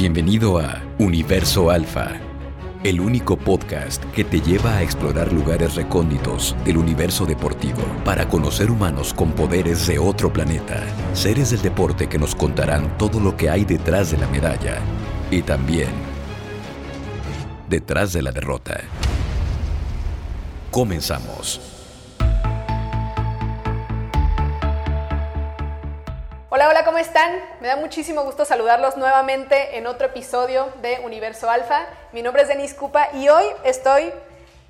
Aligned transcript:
Bienvenido 0.00 0.60
a 0.60 0.80
Universo 1.00 1.72
Alfa, 1.72 2.20
el 2.84 3.00
único 3.00 3.36
podcast 3.36 4.00
que 4.12 4.22
te 4.22 4.40
lleva 4.40 4.76
a 4.76 4.82
explorar 4.84 5.32
lugares 5.32 5.74
recónditos 5.74 6.54
del 6.64 6.76
universo 6.76 7.26
deportivo 7.26 7.82
para 8.04 8.28
conocer 8.28 8.70
humanos 8.70 9.12
con 9.12 9.32
poderes 9.32 9.88
de 9.88 9.98
otro 9.98 10.32
planeta, 10.32 10.84
seres 11.14 11.50
del 11.50 11.62
deporte 11.62 12.08
que 12.08 12.16
nos 12.16 12.36
contarán 12.36 12.96
todo 12.96 13.18
lo 13.18 13.36
que 13.36 13.50
hay 13.50 13.64
detrás 13.64 14.12
de 14.12 14.18
la 14.18 14.28
medalla 14.28 14.78
y 15.32 15.42
también 15.42 15.90
detrás 17.68 18.12
de 18.12 18.22
la 18.22 18.30
derrota. 18.30 18.80
Comenzamos. 20.70 21.77
Me 27.60 27.66
da 27.66 27.74
muchísimo 27.74 28.22
gusto 28.22 28.44
saludarlos 28.44 28.96
nuevamente 28.96 29.76
en 29.76 29.88
otro 29.88 30.06
episodio 30.06 30.68
de 30.82 31.00
Universo 31.00 31.50
Alfa. 31.50 31.84
Mi 32.12 32.22
nombre 32.22 32.42
es 32.42 32.48
Denise 32.48 32.76
Cupa 32.76 33.08
y 33.12 33.28
hoy 33.28 33.44
estoy 33.64 34.12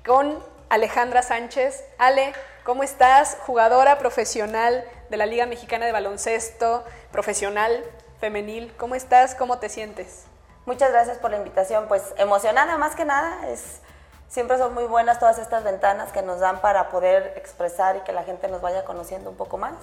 con 0.03 0.43
Alejandra 0.69 1.21
Sánchez. 1.21 1.83
Ale, 1.99 2.33
¿cómo 2.63 2.81
estás? 2.81 3.37
Jugadora 3.45 3.99
profesional 3.99 4.83
de 5.11 5.17
la 5.17 5.27
Liga 5.27 5.45
Mexicana 5.45 5.85
de 5.85 5.91
Baloncesto, 5.91 6.83
profesional, 7.11 7.83
femenil. 8.19 8.73
¿Cómo 8.77 8.95
estás? 8.95 9.35
¿Cómo 9.35 9.59
te 9.59 9.69
sientes? 9.69 10.25
Muchas 10.65 10.91
gracias 10.91 11.19
por 11.19 11.29
la 11.29 11.37
invitación. 11.37 11.87
Pues 11.87 12.15
emocionada 12.17 12.79
más 12.79 12.95
que 12.95 13.05
nada. 13.05 13.47
Es, 13.47 13.79
siempre 14.27 14.57
son 14.57 14.73
muy 14.73 14.85
buenas 14.85 15.19
todas 15.19 15.37
estas 15.37 15.63
ventanas 15.63 16.11
que 16.11 16.23
nos 16.23 16.39
dan 16.39 16.61
para 16.61 16.89
poder 16.89 17.31
expresar 17.35 17.97
y 17.97 17.99
que 17.99 18.11
la 18.11 18.23
gente 18.23 18.47
nos 18.47 18.59
vaya 18.59 18.85
conociendo 18.85 19.29
un 19.29 19.37
poco 19.37 19.59
más. 19.59 19.75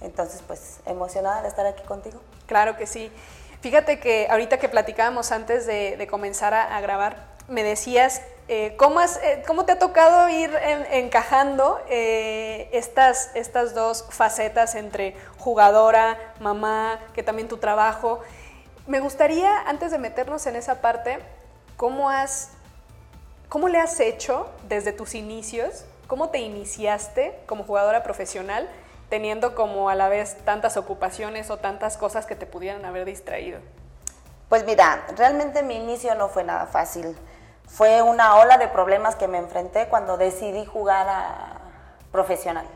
Entonces, 0.00 0.42
pues 0.46 0.80
emocionada 0.86 1.42
de 1.42 1.48
estar 1.48 1.66
aquí 1.66 1.82
contigo. 1.84 2.20
Claro 2.46 2.76
que 2.76 2.86
sí. 2.86 3.10
Fíjate 3.60 3.98
que 3.98 4.28
ahorita 4.30 4.58
que 4.58 4.68
platicábamos 4.68 5.32
antes 5.32 5.66
de, 5.66 6.06
comenzar 6.08 6.54
a, 6.54 6.80
grabar, 6.80 7.16
me 7.48 7.64
decías 7.64 8.22
eh, 8.46 8.76
¿cómo, 8.78 9.00
eh, 9.00 9.42
¿cómo, 9.46 9.64
te 9.64 9.72
ha 9.72 9.78
tocado 9.78 10.28
ir 10.28 10.50
encajando 10.92 11.80
eh, 11.88 12.70
estas, 12.72 13.34
estas 13.34 13.74
dos 13.74 14.06
facetas 14.10 14.76
entre 14.76 15.16
jugadora, 15.38 16.34
mamá, 16.40 17.00
que 17.14 17.22
también 17.22 17.48
tu 17.48 17.56
trabajo. 17.56 18.20
Me 18.86 19.00
gustaría, 19.00 19.62
antes 19.62 19.90
de 19.90 19.98
meternos 19.98 20.46
en 20.46 20.54
esa 20.54 20.80
parte, 20.80 21.18
¿cómo, 21.76 22.10
has, 22.10 22.52
cómo 23.48 23.68
le 23.68 23.78
has 23.80 23.98
hecho 23.98 24.48
desde 24.68 24.92
tus 24.92 25.14
inicios? 25.14 25.84
¿Cómo 26.06 26.30
te 26.30 26.38
iniciaste 26.38 27.38
como 27.46 27.64
jugadora 27.64 28.02
profesional? 28.02 28.68
Teniendo 29.08 29.54
como 29.54 29.88
a 29.88 29.94
la 29.94 30.08
vez 30.08 30.36
tantas 30.44 30.76
ocupaciones 30.76 31.50
o 31.50 31.56
tantas 31.56 31.96
cosas 31.96 32.26
que 32.26 32.36
te 32.36 32.46
pudieran 32.46 32.84
haber 32.84 33.04
distraído? 33.04 33.60
Pues 34.48 34.64
mira, 34.64 35.04
realmente 35.16 35.62
mi 35.62 35.76
inicio 35.76 36.14
no 36.14 36.28
fue 36.28 36.44
nada 36.44 36.66
fácil. 36.66 37.16
Fue 37.66 38.00
una 38.02 38.36
ola 38.36 38.56
de 38.56 38.68
problemas 38.68 39.14
que 39.14 39.28
me 39.28 39.38
enfrenté 39.38 39.88
cuando 39.88 40.16
decidí 40.16 40.64
jugar 40.64 41.06
a 41.08 41.60
profesional. 42.10 42.66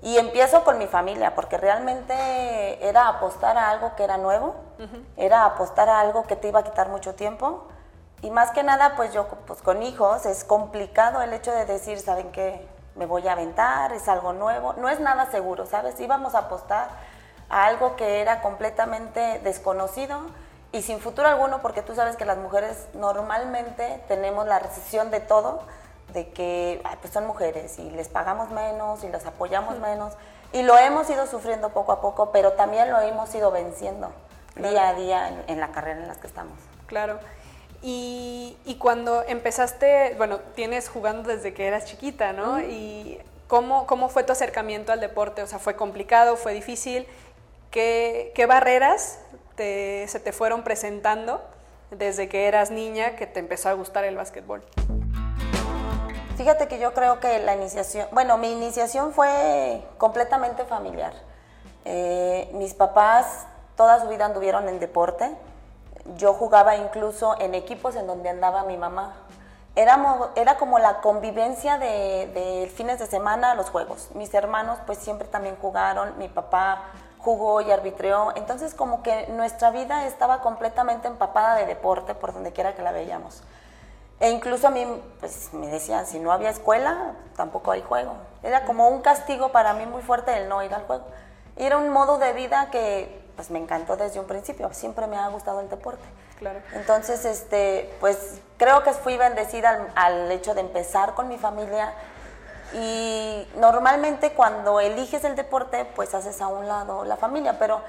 Y 0.00 0.16
empiezo 0.16 0.62
con 0.62 0.78
mi 0.78 0.86
familia, 0.86 1.34
porque 1.34 1.56
realmente 1.56 2.86
era 2.86 3.08
apostar 3.08 3.56
a 3.56 3.70
algo 3.70 3.96
que 3.96 4.04
era 4.04 4.16
nuevo, 4.16 4.54
era 5.16 5.44
apostar 5.44 5.88
a 5.88 6.00
algo 6.00 6.24
que 6.24 6.36
te 6.36 6.48
iba 6.48 6.60
a 6.60 6.64
quitar 6.64 6.88
mucho 6.88 7.14
tiempo. 7.14 7.66
Y 8.22 8.30
más 8.30 8.50
que 8.52 8.62
nada, 8.62 8.94
pues 8.96 9.12
yo 9.12 9.26
pues 9.46 9.60
con 9.62 9.82
hijos 9.82 10.24
es 10.26 10.44
complicado 10.44 11.20
el 11.22 11.32
hecho 11.32 11.52
de 11.52 11.64
decir, 11.64 11.98
¿saben 11.98 12.30
qué? 12.30 12.66
Me 12.94 13.06
voy 13.06 13.26
a 13.28 13.32
aventar, 13.32 13.92
es 13.92 14.08
algo 14.08 14.32
nuevo, 14.32 14.74
no 14.74 14.88
es 14.88 15.00
nada 15.00 15.30
seguro, 15.30 15.66
¿sabes? 15.66 15.98
Íbamos 16.00 16.34
a 16.34 16.40
apostar 16.40 16.88
a 17.48 17.66
algo 17.66 17.96
que 17.96 18.20
era 18.20 18.40
completamente 18.42 19.40
desconocido 19.40 20.20
y 20.72 20.82
sin 20.82 21.00
futuro 21.00 21.28
alguno, 21.28 21.62
porque 21.62 21.82
tú 21.82 21.94
sabes 21.94 22.16
que 22.16 22.24
las 22.24 22.36
mujeres 22.38 22.88
normalmente 22.94 24.02
tenemos 24.08 24.46
la 24.46 24.58
recesión 24.58 25.10
de 25.10 25.20
todo, 25.20 25.62
de 26.12 26.30
que 26.30 26.82
pues 27.00 27.12
son 27.12 27.26
mujeres 27.26 27.78
y 27.78 27.90
les 27.90 28.08
pagamos 28.08 28.50
menos 28.50 29.04
y 29.04 29.08
las 29.08 29.26
apoyamos 29.26 29.78
menos, 29.78 30.14
y 30.52 30.62
lo 30.62 30.76
hemos 30.76 31.08
ido 31.10 31.26
sufriendo 31.26 31.70
poco 31.70 31.92
a 31.92 32.00
poco, 32.00 32.32
pero 32.32 32.52
también 32.52 32.90
lo 32.90 33.00
hemos 33.00 33.34
ido 33.34 33.50
venciendo 33.50 34.10
día 34.56 34.88
a 34.88 34.94
día 34.94 35.28
en, 35.28 35.44
en 35.46 35.60
la 35.60 35.68
carrera 35.68 36.00
en 36.00 36.08
la 36.08 36.14
que 36.14 36.26
estamos. 36.26 36.58
Claro. 36.86 37.18
Y, 37.82 38.56
cuando 38.78 39.24
empezaste, 39.26 40.14
bueno, 40.16 40.38
tienes 40.54 40.88
jugando 40.88 41.30
desde 41.30 41.52
que 41.52 41.66
eras 41.66 41.84
chiquita, 41.84 42.32
¿no? 42.32 42.60
Y 42.60 43.18
¿cómo, 43.48 43.86
¿cómo 43.86 44.08
fue 44.08 44.22
tu 44.22 44.32
acercamiento 44.32 44.92
al 44.92 45.00
deporte? 45.00 45.42
O 45.42 45.46
sea, 45.46 45.58
¿fue 45.58 45.74
complicado, 45.74 46.36
fue 46.36 46.54
difícil? 46.54 47.06
¿Qué, 47.70 48.32
qué 48.34 48.46
barreras 48.46 49.18
se 49.56 50.20
te 50.22 50.32
fueron 50.32 50.62
presentando 50.62 51.42
desde 51.90 52.28
que 52.28 52.46
eras 52.46 52.70
niña 52.70 53.16
que 53.16 53.26
te 53.26 53.40
empezó 53.40 53.68
a 53.68 53.72
gustar 53.72 54.04
el 54.04 54.16
básquetbol? 54.16 54.62
Fíjate 56.36 56.68
que 56.68 56.78
yo 56.78 56.94
creo 56.94 57.18
que 57.18 57.40
la 57.40 57.56
iniciación, 57.56 58.06
bueno, 58.12 58.38
mi 58.38 58.52
iniciación 58.52 59.12
fue 59.12 59.82
completamente 59.98 60.64
familiar. 60.64 61.12
Eh, 61.84 62.48
mis 62.52 62.74
papás 62.74 63.46
toda 63.76 64.00
su 64.00 64.08
vida 64.08 64.26
anduvieron 64.26 64.68
en 64.68 64.78
deporte 64.78 65.30
yo 66.16 66.34
jugaba 66.34 66.76
incluso 66.76 67.36
en 67.40 67.54
equipos 67.54 67.96
en 67.96 68.06
donde 68.06 68.28
andaba 68.28 68.64
mi 68.64 68.76
mamá. 68.76 69.14
Éramos, 69.76 70.30
era 70.34 70.56
como 70.56 70.78
la 70.78 71.00
convivencia 71.00 71.78
de, 71.78 72.70
fines 72.74 72.98
de 72.98 73.06
semana, 73.06 73.54
los 73.54 73.70
juegos. 73.70 74.08
Mis 74.14 74.32
hermanos 74.34 74.78
pues 74.86 74.98
siempre 74.98 75.28
también 75.28 75.56
jugaron, 75.60 76.18
mi 76.18 76.28
papá 76.28 76.82
jugó 77.18 77.60
y 77.60 77.70
arbitreó, 77.70 78.32
entonces 78.36 78.74
como 78.74 79.02
que 79.02 79.26
nuestra 79.28 79.70
vida 79.70 80.06
estaba 80.06 80.40
completamente 80.40 81.08
empapada 81.08 81.56
de 81.56 81.66
deporte 81.66 82.14
por 82.14 82.32
donde 82.32 82.52
quiera 82.52 82.74
que 82.74 82.82
la 82.82 82.92
veíamos. 82.92 83.42
E 84.20 84.30
incluso 84.30 84.66
a 84.66 84.70
mí 84.70 84.84
pues 85.20 85.52
me 85.52 85.68
decían, 85.68 86.06
si 86.06 86.18
no 86.18 86.32
había 86.32 86.50
escuela, 86.50 87.14
tampoco 87.36 87.70
hay 87.70 87.82
juego. 87.82 88.14
Era 88.42 88.64
como 88.64 88.88
un 88.88 89.00
castigo 89.00 89.50
para 89.50 89.74
mí 89.74 89.86
muy 89.86 90.02
fuerte 90.02 90.36
el 90.36 90.48
no 90.48 90.62
ir 90.62 90.74
al 90.74 90.86
juego. 90.86 91.04
Era 91.56 91.76
un 91.76 91.90
modo 91.90 92.18
de 92.18 92.32
vida 92.32 92.70
que 92.70 93.27
pues 93.38 93.52
me 93.52 93.60
encantó 93.60 93.96
desde 93.96 94.18
un 94.18 94.26
principio, 94.26 94.68
siempre 94.72 95.06
me 95.06 95.16
ha 95.16 95.28
gustado 95.28 95.60
el 95.60 95.68
deporte. 95.68 96.02
Claro. 96.40 96.58
Entonces, 96.72 97.24
este, 97.24 97.88
pues 98.00 98.40
creo 98.56 98.82
que 98.82 98.92
fui 98.92 99.16
bendecida 99.16 99.92
al, 99.94 100.28
hecho 100.32 100.56
de 100.56 100.60
empezar 100.62 101.14
con 101.14 101.28
mi 101.28 101.38
familia 101.38 101.94
y 102.74 103.46
normalmente 103.54 104.32
cuando 104.32 104.80
eliges 104.80 105.22
el 105.22 105.36
deporte, 105.36 105.84
pues 105.94 106.14
haces 106.14 106.40
a 106.40 106.48
un 106.48 106.66
lado 106.66 107.04
la 107.04 107.16
familia, 107.16 107.60
pero 107.60 107.80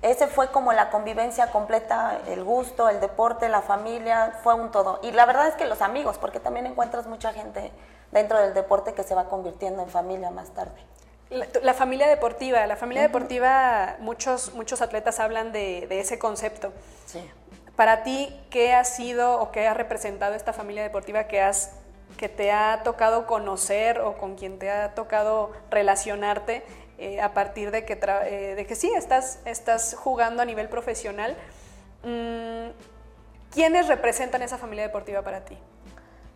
ese 0.00 0.26
fue 0.26 0.50
como 0.50 0.72
la 0.72 0.88
convivencia 0.88 1.50
completa, 1.50 2.20
el 2.26 2.42
gusto, 2.42 2.88
el 2.88 2.98
deporte, 2.98 3.50
la 3.50 3.60
familia, 3.60 4.38
fue 4.42 4.54
un 4.54 4.70
todo. 4.70 5.00
Y 5.02 5.12
la 5.12 5.26
verdad 5.26 5.48
es 5.48 5.54
que 5.54 5.66
los 5.66 5.82
amigos, 5.82 6.16
porque 6.16 6.40
también 6.40 6.64
encuentras 6.64 7.06
mucha 7.06 7.30
gente 7.34 7.70
dentro 8.10 8.38
del 8.38 8.54
deporte 8.54 8.94
que 8.94 9.02
se 9.02 9.14
va 9.14 9.24
convirtiendo 9.24 9.82
en 9.82 9.90
familia 9.90 10.30
más 10.30 10.48
tarde. 10.54 10.82
La, 11.30 11.74
familia 11.74 12.06
deportiva, 12.06 12.66
la 12.66 12.76
familia 12.76 13.02
deportiva, 13.02 13.96
muchos, 13.98 14.54
muchos 14.54 14.82
atletas 14.82 15.18
hablan 15.18 15.52
de, 15.52 15.86
ese 15.90 16.18
concepto. 16.18 16.72
Sí. 17.06 17.20
Para 17.76 18.04
ti, 18.04 18.38
¿qué 18.50 18.72
ha 18.72 18.84
sido 18.84 19.40
o 19.40 19.50
qué 19.50 19.66
ha 19.66 19.74
representado 19.74 20.34
esta 20.34 20.52
familia 20.52 20.82
deportiva 20.82 21.24
que 21.24 21.40
has 21.40 21.72
que 22.16 22.28
te 22.28 22.52
ha 22.52 22.82
tocado 22.84 23.26
conocer 23.26 24.00
o 24.00 24.16
con 24.16 24.36
quien 24.36 24.58
te 24.58 24.70
ha 24.70 24.94
tocado 24.94 25.50
relacionarte 25.70 26.64
eh, 26.98 27.20
a 27.20 27.34
partir 27.34 27.72
de 27.72 27.84
que, 27.84 27.98
eh, 28.26 28.54
de 28.54 28.66
que 28.66 28.76
sí, 28.76 28.92
estás, 28.94 29.40
estás 29.44 29.96
jugando 29.98 30.42
a 30.42 30.44
nivel 30.44 30.68
profesional? 30.68 31.36
Mm, 32.04 32.68
¿Quiénes 33.52 33.88
representan 33.88 34.42
esa 34.42 34.58
familia 34.58 34.84
deportiva 34.84 35.22
para 35.22 35.44
ti? 35.44 35.58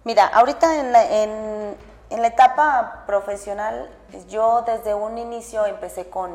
Mira, 0.04 0.26
ahorita 0.26 0.80
en, 0.80 0.94
en 0.94 1.76
en 2.10 2.22
la 2.22 2.28
etapa 2.28 3.04
profesional, 3.06 3.90
yo 4.28 4.62
desde 4.62 4.94
un 4.94 5.18
inicio 5.18 5.66
empecé 5.66 6.08
con, 6.08 6.30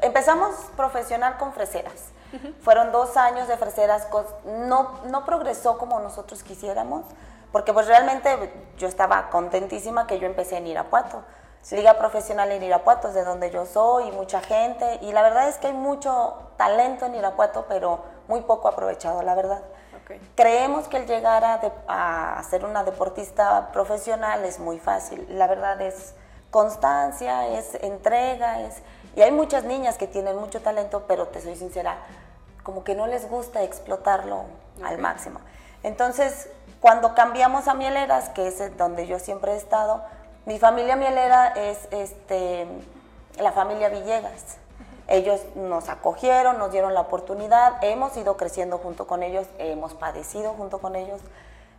empezamos 0.00 0.54
profesional 0.76 1.36
con 1.38 1.52
freseras. 1.52 2.12
Fueron 2.60 2.92
dos 2.92 3.16
años 3.16 3.48
de 3.48 3.56
freseras, 3.56 4.06
no, 4.44 5.00
no 5.06 5.24
progresó 5.24 5.78
como 5.78 5.98
nosotros 6.00 6.42
quisiéramos, 6.42 7.04
porque 7.52 7.72
pues 7.72 7.86
realmente 7.86 8.52
yo 8.76 8.86
estaba 8.86 9.30
contentísima 9.30 10.06
que 10.06 10.18
yo 10.18 10.26
empecé 10.26 10.58
en 10.58 10.66
Irapuato. 10.66 11.22
Liga 11.70 11.98
profesional 11.98 12.50
en 12.50 12.62
Irapuato 12.62 13.08
es 13.08 13.14
de 13.14 13.24
donde 13.24 13.50
yo 13.50 13.66
soy 13.66 14.08
y 14.08 14.12
mucha 14.12 14.40
gente, 14.40 14.98
y 15.02 15.12
la 15.12 15.22
verdad 15.22 15.48
es 15.48 15.58
que 15.58 15.66
hay 15.66 15.74
mucho 15.74 16.34
talento 16.56 17.04
en 17.04 17.14
Irapuato, 17.14 17.66
pero 17.68 18.00
muy 18.26 18.40
poco 18.40 18.68
aprovechado, 18.68 19.22
la 19.22 19.34
verdad. 19.34 19.60
Creemos 20.34 20.88
que 20.88 20.96
el 20.98 21.06
llegar 21.06 21.44
a, 21.44 22.42
ser 22.48 22.64
una 22.64 22.84
deportista 22.84 23.70
profesional 23.72 24.44
es 24.44 24.58
muy 24.58 24.78
fácil. 24.78 25.26
La 25.30 25.46
verdad 25.46 25.80
es 25.80 26.14
constancia, 26.50 27.48
es 27.48 27.74
entrega, 27.82 28.60
es... 28.60 28.76
Y 29.16 29.22
hay 29.22 29.32
muchas 29.32 29.64
niñas 29.64 29.98
que 29.98 30.06
tienen 30.06 30.36
mucho 30.36 30.60
talento, 30.62 31.04
pero 31.08 31.28
te 31.28 31.40
soy 31.40 31.56
sincera, 31.56 31.96
como 32.62 32.84
que 32.84 32.94
no 32.94 33.06
les 33.06 33.28
gusta 33.28 33.62
explotarlo 33.62 34.44
al 34.84 34.98
máximo. 34.98 35.40
Entonces, 35.82 36.48
cuando 36.80 37.14
cambiamos 37.14 37.66
a 37.68 37.74
Mieleras, 37.74 38.28
que 38.30 38.48
es 38.48 38.76
donde 38.76 39.06
yo 39.06 39.18
siempre 39.18 39.52
he 39.52 39.56
estado, 39.56 40.02
mi 40.46 40.58
familia 40.58 40.96
mielera 40.96 41.48
es 41.48 41.88
este, 41.90 42.66
la 43.38 43.52
familia 43.52 43.88
Villegas. 43.88 44.58
Ellos 45.08 45.40
nos 45.54 45.88
acogieron, 45.88 46.58
nos 46.58 46.70
dieron 46.70 46.92
la 46.92 47.00
oportunidad, 47.00 47.82
hemos 47.82 48.14
ido 48.18 48.36
creciendo 48.36 48.76
junto 48.76 49.06
con 49.06 49.22
ellos, 49.22 49.46
hemos 49.58 49.94
padecido 49.94 50.52
junto 50.52 50.78
con 50.78 50.96
ellos. 50.96 51.20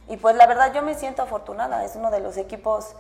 Y 0.08 0.18
pues 0.18 0.36
la 0.36 0.48
verdad 0.48 0.74
yo 0.74 0.82
me 0.82 0.96
siento 0.96 1.22
afortunada, 1.22 1.86
es 1.86 1.96
uno 1.96 2.10
de 2.10 2.20
los 2.20 2.38
equipos 2.38 2.96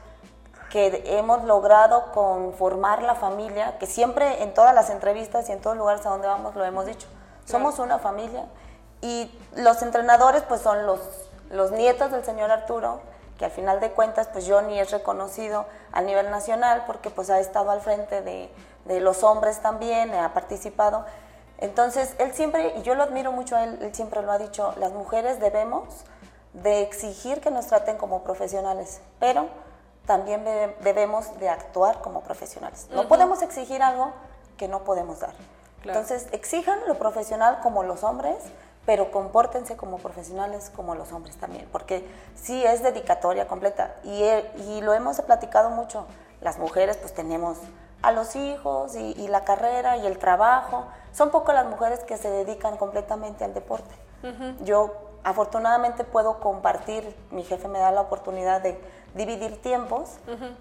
que 0.69 1.01
hemos 1.17 1.43
logrado 1.45 2.11
conformar 2.11 3.01
la 3.01 3.15
familia, 3.15 3.79
que 3.79 3.87
siempre 3.87 4.43
en 4.43 4.53
todas 4.53 4.75
las 4.75 4.91
entrevistas 4.91 5.49
y 5.49 5.51
en 5.51 5.61
todos 5.61 5.75
los 5.75 5.81
lugares 5.81 6.05
a 6.05 6.09
donde 6.09 6.27
vamos 6.27 6.55
lo 6.55 6.63
hemos 6.63 6.85
dicho. 6.85 7.07
Somos 7.45 7.79
una 7.79 7.97
familia 7.97 8.45
y 9.01 9.35
los 9.55 9.81
entrenadores 9.81 10.43
pues 10.43 10.61
son 10.61 10.85
los, 10.85 10.99
los 11.49 11.71
nietos 11.71 12.11
del 12.11 12.23
señor 12.23 12.51
Arturo, 12.51 13.01
que 13.39 13.45
al 13.45 13.51
final 13.51 13.79
de 13.79 13.89
cuentas 13.89 14.27
pues 14.27 14.45
Johnny 14.47 14.79
es 14.79 14.91
reconocido 14.91 15.65
a 15.91 16.01
nivel 16.01 16.29
nacional 16.29 16.83
porque 16.85 17.09
pues 17.09 17.31
ha 17.31 17.39
estado 17.39 17.71
al 17.71 17.81
frente 17.81 18.21
de, 18.21 18.51
de 18.85 18.99
los 18.99 19.23
hombres 19.23 19.61
también, 19.61 20.13
ha 20.13 20.33
participado. 20.33 21.05
Entonces, 21.57 22.15
él 22.19 22.33
siempre, 22.33 22.73
y 22.77 22.81
yo 22.83 22.95
lo 22.95 23.03
admiro 23.03 23.31
mucho 23.31 23.55
a 23.55 23.63
él, 23.63 23.79
él 23.81 23.93
siempre 23.93 24.21
lo 24.21 24.31
ha 24.31 24.37
dicho, 24.37 24.73
las 24.77 24.93
mujeres 24.93 25.39
debemos 25.39 26.05
de 26.53 26.81
exigir 26.81 27.41
que 27.41 27.51
nos 27.51 27.67
traten 27.67 27.97
como 27.97 28.23
profesionales, 28.23 29.01
pero 29.19 29.47
también 30.05 30.43
debemos 30.81 31.37
de 31.39 31.49
actuar 31.49 32.01
como 32.01 32.21
profesionales. 32.21 32.87
No 32.91 33.07
podemos 33.07 33.41
exigir 33.41 33.83
algo 33.83 34.11
que 34.57 34.67
no 34.67 34.83
podemos 34.83 35.19
dar. 35.19 35.33
Entonces, 35.83 36.27
exijan 36.31 36.79
lo 36.87 36.95
profesional 36.95 37.59
como 37.61 37.83
los 37.83 38.03
hombres, 38.03 38.37
pero 38.85 39.11
compórtense 39.11 39.77
como 39.77 39.97
profesionales 39.97 40.71
como 40.75 40.95
los 40.95 41.11
hombres 41.11 41.37
también, 41.37 41.67
porque 41.71 42.07
sí 42.35 42.65
es 42.65 42.81
dedicatoria 42.81 43.47
completa. 43.47 43.95
Y, 44.03 44.23
y 44.67 44.81
lo 44.81 44.93
hemos 44.93 45.21
platicado 45.21 45.69
mucho. 45.69 46.07
Las 46.41 46.57
mujeres 46.57 46.97
pues 46.97 47.13
tenemos 47.13 47.59
a 48.01 48.11
los 48.11 48.35
hijos 48.35 48.95
y, 48.95 49.27
la 49.27 49.43
carrera 49.43 49.97
y 49.97 50.07
el 50.07 50.17
trabajo. 50.17 50.85
Son 51.11 51.31
pocas 51.31 51.55
las 51.55 51.65
mujeres 51.65 51.99
que 52.01 52.17
se 52.17 52.29
dedican 52.29 52.77
completamente 52.77 53.43
al 53.43 53.53
deporte. 53.53 53.95
Yo 54.63 54.93
afortunadamente 55.23 56.03
puedo 56.03 56.39
compartir, 56.39 57.15
mi 57.31 57.43
jefe 57.43 57.67
me 57.67 57.79
da 57.79 57.91
la 57.91 58.01
oportunidad 58.01 58.61
de 58.61 58.79
dividir 59.15 59.61
tiempos 59.61 60.17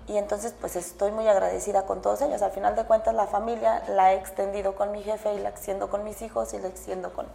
y 0.07 0.17
entonces 0.17 0.55
pues 0.59 0.77
estoy 0.77 1.11
muy 1.11 1.29
agradecida 1.29 1.83
con 1.87 2.03
todos 2.03 2.23
ellos. 2.23 2.43
Al 2.43 2.53
final 2.53 2.77
de 2.77 2.85
cuentas 2.85 3.15
la 3.15 3.27
familia 3.27 3.83
la 3.89 4.13
he 4.13 4.17
extendido 4.17 4.75
con 4.75 4.91
mi 4.93 5.03
jefe 5.03 5.35
y 5.35 5.39
la 5.39 5.49
extiendo 5.49 5.91
con 5.91 6.05
mis 6.05 6.23
hijos 6.23 6.55
y 6.55 6.59
la 6.59 6.69
extiendo 6.69 7.13
con, 7.13 7.27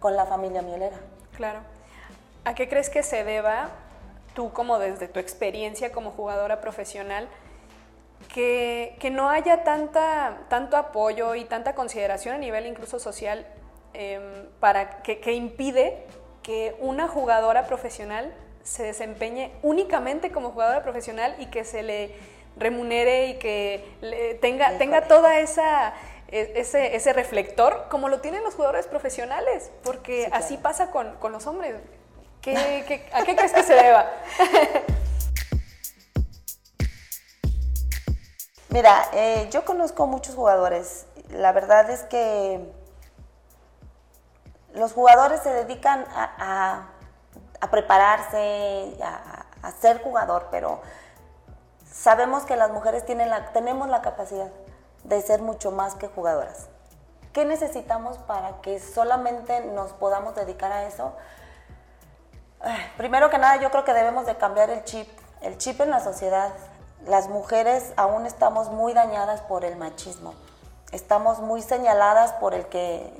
con 0.00 0.16
la 0.16 0.26
familia 0.26 0.62
mielera. 0.62 0.96
Claro. 1.36 1.60
¿A 2.44 2.54
qué 2.54 2.68
crees 2.68 2.90
que 2.90 3.02
se 3.02 3.24
deba 3.24 3.68
tú 4.34 4.52
como 4.52 4.78
desde 4.78 5.08
tu 5.08 5.20
experiencia 5.20 5.92
como 5.92 6.10
jugadora 6.10 6.60
profesional 6.60 7.28
que, 8.32 8.96
que 9.00 9.10
no 9.10 9.30
haya 9.30 9.64
tanta, 9.64 10.38
tanto 10.48 10.76
apoyo 10.76 11.34
y 11.34 11.44
tanta 11.44 11.74
consideración 11.74 12.34
a 12.34 12.38
nivel 12.38 12.66
incluso 12.66 12.98
social 12.98 13.46
em, 13.92 14.48
para 14.60 15.02
que, 15.02 15.20
que 15.20 15.32
impide 15.32 16.06
que 16.42 16.76
una 16.80 17.08
jugadora 17.08 17.66
profesional 17.66 18.34
se 18.62 18.82
desempeñe 18.82 19.52
únicamente 19.62 20.32
como 20.32 20.50
jugadora 20.50 20.82
profesional 20.82 21.34
y 21.38 21.46
que 21.46 21.64
se 21.64 21.82
le 21.82 22.14
remunere 22.56 23.26
y 23.28 23.34
que 23.38 24.38
tenga, 24.40 24.78
tenga 24.78 25.02
toda 25.08 25.38
esa 25.40 25.92
e, 26.28 26.52
ese, 26.56 26.96
ese, 26.96 27.12
reflector 27.12 27.86
como 27.90 28.08
lo 28.08 28.20
tienen 28.20 28.42
los 28.42 28.54
jugadores 28.54 28.86
profesionales, 28.86 29.70
porque 29.82 30.28
así 30.32 30.56
pasa 30.56 30.90
con, 30.90 31.14
con, 31.16 31.32
los 31.32 31.46
hombres. 31.46 31.74
¿Qué, 32.40 32.84
qué, 32.86 33.06
a 33.12 33.24
qué 33.24 33.36
crees 33.36 33.52
que 33.52 33.62
se 33.62 33.74
deba? 33.74 34.10
Mira, 38.74 39.08
eh, 39.12 39.48
yo 39.52 39.64
conozco 39.64 40.08
muchos 40.08 40.34
jugadores. 40.34 41.06
La 41.30 41.52
verdad 41.52 41.88
es 41.90 42.02
que 42.02 42.74
los 44.72 44.92
jugadores 44.92 45.42
se 45.42 45.50
dedican 45.50 46.04
a, 46.10 46.88
prepararse, 47.70 48.98
a, 49.00 49.70
ser 49.80 50.02
jugador, 50.02 50.48
pero 50.50 50.80
sabemos 51.88 52.42
que 52.42 52.56
las 52.56 52.72
mujeres 52.72 53.06
tienen 53.06 53.30
la, 53.30 53.52
tenemos 53.52 53.88
la 53.88 54.02
capacidad 54.02 54.50
de 55.04 55.20
ser 55.22 55.40
mucho 55.40 55.70
más 55.70 55.94
que 55.94 56.08
jugadoras. 56.08 56.66
¿Qué 57.32 57.44
necesitamos 57.44 58.18
para 58.18 58.60
que 58.60 58.80
solamente 58.80 59.60
nos 59.66 59.92
podamos 59.92 60.34
dedicar 60.34 60.72
a 60.72 60.82
eso? 60.88 61.12
Primero 62.96 63.30
que 63.30 63.38
nada, 63.38 63.54
yo 63.54 63.70
creo 63.70 63.84
que 63.84 63.94
debemos 63.94 64.26
de 64.26 64.36
cambiar 64.36 64.68
el 64.70 64.82
chip, 64.82 65.08
el 65.42 65.58
chip 65.58 65.80
en 65.80 65.90
la 65.90 66.00
sociedad. 66.00 66.50
Las 67.06 67.28
mujeres 67.28 67.92
aún 67.96 68.24
estamos 68.24 68.70
muy 68.70 68.94
dañadas 68.94 69.42
por 69.42 69.64
el 69.64 69.76
machismo. 69.76 70.32
Estamos 70.90 71.40
muy 71.40 71.60
señaladas 71.60 72.32
por 72.34 72.54
el 72.54 72.66
que 72.66 73.12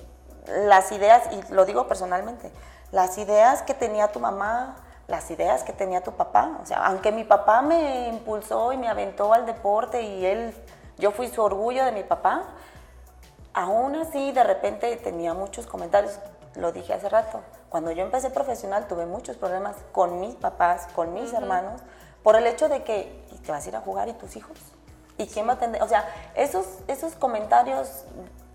las 0.47 0.91
ideas, 0.93 1.23
y 1.33 1.53
lo 1.53 1.67
digo 1.67 1.87
personalmente, 1.87 2.51
las 2.93 3.19
ideas 3.19 3.63
que 3.63 3.75
tenía 3.75 4.09
tu 4.09 4.21
mamá, 4.21 4.77
las 5.07 5.31
ideas 5.31 5.65
que 5.65 5.75
tenía 5.75 6.03
tu 6.03 6.13
papá. 6.13 6.59
O 6.63 6.67
sea, 6.67 6.87
aunque 6.87 7.13
mi 7.13 7.25
papá 7.25 7.61
me 7.61 8.09
impulsó 8.09 8.73
y 8.73 8.79
me 8.79 8.89
aventó 8.89 9.35
al 9.35 9.45
deporte 9.45 10.01
y 10.03 10.25
él, 10.25 10.55
yo 10.97 11.11
fui 11.11 11.29
su 11.29 11.43
orgullo 11.43 11.85
de 11.85 11.93
mi 11.93 12.05
papá, 12.05 12.45
aún 13.53 13.97
así 13.97 14.33
de 14.33 14.45
repente 14.45 14.97
tenía 14.97 15.35
muchos 15.35 15.67
comentarios. 15.67 16.19
Lo 16.55 16.73
dije 16.73 16.95
hace 16.95 17.09
rato. 17.11 17.41
Cuando 17.69 17.91
yo 17.91 18.03
empecé 18.03 18.31
profesional 18.31 18.87
tuve 18.87 19.05
muchos 19.05 19.37
problemas 19.37 19.77
con 19.93 20.21
mis 20.21 20.35
papás, 20.37 20.87
con 20.95 21.13
mis 21.13 21.33
hermanos, 21.33 21.83
por 22.23 22.37
el 22.37 22.47
hecho 22.47 22.69
de 22.69 22.85
que 22.85 23.24
te 23.45 23.53
vas 23.53 23.65
a 23.65 23.69
ir 23.69 23.77
a 23.77 23.81
jugar 23.81 24.09
y 24.09 24.13
tus 24.15 24.37
hijos. 24.37 24.59
¿Y 25.17 25.27
quién 25.27 25.47
va 25.47 25.53
a 25.53 25.55
atender? 25.57 25.83
O 25.83 25.89
sea, 25.89 26.05
esos, 26.35 26.67
esos 26.89 27.15
comentarios 27.15 28.05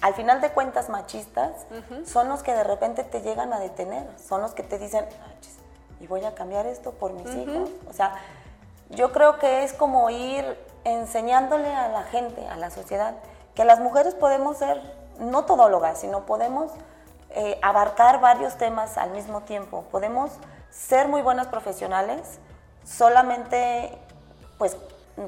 al 0.02 0.14
final 0.14 0.40
de 0.40 0.50
cuentas 0.52 0.90
machistas, 0.90 1.52
son 2.06 2.30
los 2.30 2.42
que 2.42 2.54
de 2.54 2.64
repente 2.64 3.04
te 3.04 3.22
llegan 3.22 3.52
a 3.54 3.60
detener, 3.60 4.08
son 4.18 4.42
los 4.42 4.54
que 4.54 4.64
te 4.64 4.80
dicen, 4.80 5.06
y 6.00 6.08
voy 6.08 6.24
a 6.24 6.34
cambiar 6.36 6.66
esto 6.66 6.92
por 6.92 7.12
mis 7.12 7.28
hijos. 7.36 7.70
O 7.90 7.94
sea, 7.94 8.16
yo 8.90 9.12
creo 9.12 9.40
que 9.40 9.64
es 9.64 9.74
como 9.74 10.10
ir 10.10 10.58
enseñándole 10.86 11.74
a 11.74 11.90
la 11.90 12.04
gente, 12.04 12.48
a 12.48 12.56
la 12.56 12.72
sociedad, 12.72 13.16
que 13.56 13.66
las 13.66 13.80
mujeres 13.80 14.16
podemos 14.16 14.58
ser 14.58 14.82
no 15.20 15.44
todólogas, 15.44 16.00
sino 16.00 16.26
podemos 16.26 16.72
eh, 17.32 17.60
abarcar 17.62 18.22
varios 18.22 18.56
temas 18.58 18.98
al 18.98 19.12
mismo 19.12 19.42
tiempo. 19.42 19.84
Podemos 19.92 20.32
ser 20.70 21.10
muy 21.10 21.22
buenas 21.22 21.48
profesionales, 21.48 22.40
solamente 22.86 23.98
pues 24.60 24.78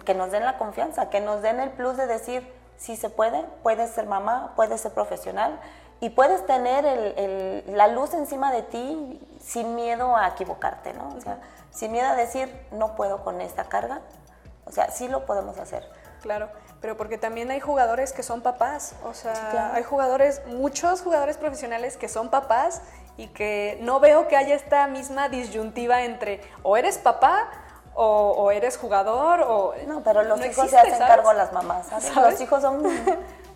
que 0.06 0.14
nos 0.14 0.30
den 0.30 0.46
la 0.46 0.60
confianza, 0.60 1.10
que 1.10 1.22
nos 1.22 1.42
den 1.42 1.60
el 1.60 1.72
plus 1.72 1.98
de 1.98 2.06
decir, 2.06 2.48
sí 2.78 2.96
se 2.96 3.10
puede, 3.10 3.44
puedes 3.64 3.90
ser 3.90 4.06
mamá, 4.06 4.54
puedes 4.56 4.82
ser 4.82 4.92
profesional 4.92 5.60
y 6.00 6.10
puedes 6.10 6.46
tener 6.46 7.64
la 7.68 7.88
luz 7.88 8.14
encima 8.14 8.52
de 8.52 8.62
ti 8.62 9.20
sin 9.42 9.74
miedo 9.74 10.16
a 10.16 10.28
equivocarte, 10.28 10.94
¿no? 10.94 11.10
O 11.18 11.22
sea, 11.22 11.40
sin 11.72 11.92
miedo 11.92 12.08
a 12.08 12.16
decir, 12.16 12.54
no 12.72 12.96
puedo 12.96 13.24
con 13.24 13.42
esta 13.42 13.64
carga. 13.66 14.02
O 14.66 14.72
sea, 14.72 14.92
sí 14.92 15.08
lo 15.08 15.26
podemos 15.26 15.58
hacer. 15.58 15.88
Claro, 16.22 16.50
pero 16.82 16.98
porque 16.98 17.18
también 17.18 17.50
hay 17.50 17.60
jugadores 17.60 18.14
que 18.14 18.22
son 18.22 18.42
papás, 18.42 18.94
o 19.04 19.14
sea, 19.16 19.72
hay 19.74 19.82
jugadores, 19.82 20.46
muchos 20.46 21.02
jugadores 21.02 21.38
profesionales 21.38 21.98
que 21.98 22.08
son 22.08 22.30
papás 22.30 22.84
y 23.18 23.28
que 23.30 23.80
no 23.82 24.00
veo 24.00 24.28
que 24.28 24.38
haya 24.38 24.54
esta 24.54 24.86
misma 24.86 25.30
disyuntiva 25.30 26.04
entre 26.04 26.42
o 26.62 26.78
eres 26.78 27.00
papá 27.00 27.50
o, 27.94 28.52
eres 28.52 28.78
jugador 28.78 29.42
o... 29.42 29.74
No, 29.88 30.02
pero 30.02 30.24
los 30.24 30.44
hijos 30.46 30.70
se 30.70 30.78
hacen 30.78 31.00
cargo 31.00 31.34
las 31.34 31.52
mamás, 31.54 31.88
Los 32.16 32.40
hijos 32.42 32.62
son 32.62 32.84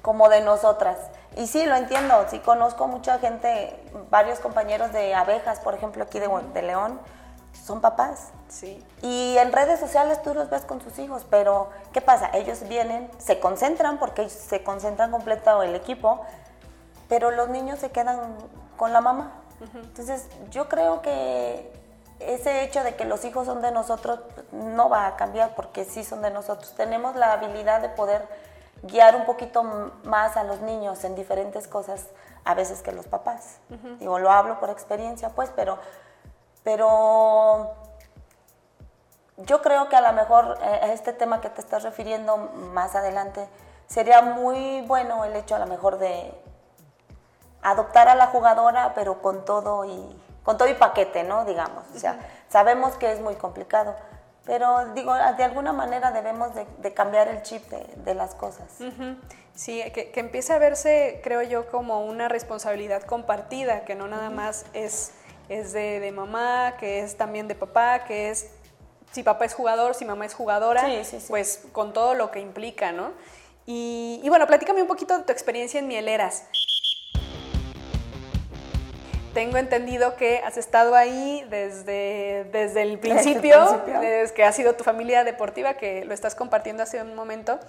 como 0.02 0.30
de 0.30 0.42
nosotras. 0.42 0.98
Y 1.38 1.48
sí, 1.48 1.66
lo 1.66 1.76
entiendo, 1.76 2.26
sí 2.30 2.40
conozco 2.40 2.88
mucha 2.88 3.20
gente, 3.20 3.78
varios 4.10 4.40
compañeros 4.40 4.94
de 4.94 5.16
abejas, 5.16 5.60
por 5.60 5.74
ejemplo, 5.74 6.04
aquí 6.04 6.20
de, 6.20 6.30
de 6.54 6.62
León, 6.62 7.00
son 7.54 7.82
papás. 7.82 8.30
Sí. 8.48 8.84
Y 9.02 9.38
en 9.38 9.52
redes 9.52 9.80
sociales 9.80 10.22
tú 10.22 10.34
los 10.34 10.50
ves 10.50 10.64
con 10.64 10.82
sus 10.82 11.00
hijos, 11.00 11.26
pero 11.30 11.70
¿qué 11.92 12.02
pasa? 12.02 12.30
Ellos 12.34 12.68
vienen, 12.68 13.10
se 13.18 13.40
concentran 13.40 13.98
porque 13.98 14.30
se 14.30 14.64
concentran 14.64 15.12
completo 15.12 15.64
el 15.64 15.76
equipo, 15.76 16.22
pero 17.10 17.32
los 17.32 17.50
niños 17.50 17.80
se 17.80 17.92
quedan 17.92 18.36
con 18.78 18.94
la 18.94 19.02
mamá. 19.02 19.32
Entonces, 19.74 20.28
yo 20.52 20.68
creo 20.70 21.02
que 21.02 21.72
ese 22.34 22.64
hecho 22.64 22.84
de 22.84 22.96
que 22.96 23.06
los 23.06 23.24
hijos 23.26 23.46
son 23.46 23.62
de 23.62 23.72
nosotros 23.72 24.20
no 24.52 24.90
va 24.90 25.08
a 25.08 25.16
cambiar 25.16 25.56
porque 25.56 25.86
sí 25.86 26.04
son 26.04 26.22
de 26.22 26.32
nosotros. 26.32 26.74
Tenemos 26.76 27.16
la 27.16 27.34
habilidad 27.34 27.82
de 27.82 27.90
poder 27.90 28.28
guiar 28.84 29.16
un 29.16 29.26
poquito 29.26 29.64
más 30.04 30.38
a 30.38 30.44
los 30.44 30.62
niños 30.62 31.04
en 31.04 31.16
diferentes 31.16 31.68
cosas 31.68 32.08
a 32.44 32.54
veces 32.54 32.82
que 32.82 32.92
los 32.92 33.08
papás. 33.08 33.58
Digo, 34.00 34.20
lo 34.20 34.32
hablo 34.32 34.60
por 34.60 34.70
experiencia, 34.70 35.30
pues, 35.30 35.52
pero, 35.56 35.80
pero 36.64 37.74
yo 39.38 39.62
creo 39.62 39.90
que 39.90 39.96
a 39.96 40.02
lo 40.02 40.14
mejor 40.14 40.58
eh, 40.62 40.92
este 40.94 41.14
tema 41.14 41.42
que 41.42 41.50
te 41.50 41.62
estás 41.62 41.84
refiriendo 41.84 42.38
más 42.38 42.96
adelante 42.96 43.48
sería 43.88 44.22
muy 44.22 44.82
bueno 44.82 45.26
el 45.26 45.36
hecho 45.36 45.56
a 45.56 45.60
lo 45.60 45.68
mejor 45.68 45.98
de 45.98 46.34
adoptar 47.62 48.08
a 48.08 48.16
la 48.16 48.28
jugadora, 48.28 48.94
pero 48.94 49.22
con 49.22 49.44
todo 49.44 49.86
y 49.86 50.25
con 50.46 50.58
todo 50.58 50.70
y 50.70 50.76
paquete, 50.76 51.24
¿no? 51.24 51.44
Digamos. 51.44 51.84
O 51.94 52.00
sea, 52.00 52.20
sabemos 52.48 52.94
que 52.94 53.12
es 53.12 53.20
muy 53.20 53.36
complicado, 53.36 53.96
Pero 54.46 54.94
digo, 54.94 55.12
de 55.14 55.44
alguna 55.44 55.74
manera 55.74 56.12
debemos 56.12 56.52
de, 56.54 56.94
cambiar 56.94 57.28
el 57.28 57.42
chip 57.42 57.68
de, 57.68 58.14
las 58.14 58.36
cosas. 58.36 58.68
Sí, 59.56 59.82
que, 59.92 60.12
que, 60.12 60.20
empiece 60.20 60.54
a 60.54 60.60
verse, 60.60 61.20
creo 61.24 61.42
yo, 61.42 61.68
como 61.72 62.06
una 62.06 62.28
responsabilidad 62.28 63.02
compartida, 63.04 63.86
que 63.86 63.96
no 63.96 64.08
nada 64.08 64.30
más 64.30 64.66
es, 64.74 65.14
es 65.50 65.74
de, 65.74 66.00
de, 66.00 66.12
mamá, 66.12 66.76
que 66.78 67.00
es 67.00 67.18
también 67.18 67.48
de 67.48 67.56
papá, 67.56 68.04
que 68.04 68.30
es 68.30 68.52
si 69.12 69.24
papá 69.24 69.46
es 69.46 69.56
jugador, 69.56 69.96
si 69.96 70.06
mamá 70.06 70.26
es 70.26 70.36
jugadora, 70.36 70.86
pues 71.28 71.64
con 71.72 71.94
todo 71.94 72.14
lo 72.14 72.30
que 72.30 72.40
implica, 72.40 72.92
¿no? 72.92 73.14
Y, 73.66 74.20
y 74.24 74.30
bueno, 74.30 74.46
platícame 74.46 74.82
un 74.82 74.88
poquito 74.88 75.18
de 75.18 75.24
tu 75.24 75.32
experiencia 75.32 75.80
en 75.80 75.88
Mieleras 75.88 76.44
tengo 79.36 79.58
entendido 79.58 80.16
que 80.16 80.40
has 80.40 80.58
estado 80.58 80.96
ahí 80.96 81.46
desde, 81.50 82.46
desde 82.54 82.82
el 82.82 82.98
principio, 83.06 83.84
desde, 83.86 84.34
que 84.34 84.46
ha 84.46 84.52
sido 84.54 84.76
tu 84.76 84.84
familia 84.84 85.26
deportiva, 85.26 85.76
que 85.76 86.06
lo 86.06 86.14
estás 86.14 86.34
compartiendo 86.34 86.82
hace 86.82 87.02
un 87.02 87.14
momento, 87.14 87.60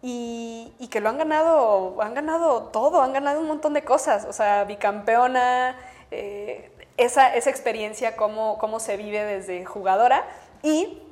y, 0.00 0.72
que 0.90 1.00
lo 1.00 1.08
han 1.08 1.18
ganado, 1.18 2.00
han 2.00 2.14
ganado 2.14 2.64
todo, 2.64 3.02
han 3.02 3.12
ganado 3.12 3.40
un 3.40 3.46
montón 3.46 3.74
de 3.74 3.82
cosas, 3.82 4.24
o 4.24 4.32
sea, 4.32 4.64
bicampeona, 4.64 5.76
eh, 6.10 6.70
esa, 6.96 7.34
esa, 7.34 7.50
experiencia, 7.50 8.16
cómo, 8.16 8.58
cómo 8.58 8.78
se 8.78 8.96
vive 8.96 9.24
desde 9.24 9.64
jugadora, 9.64 10.24
y 10.62 11.02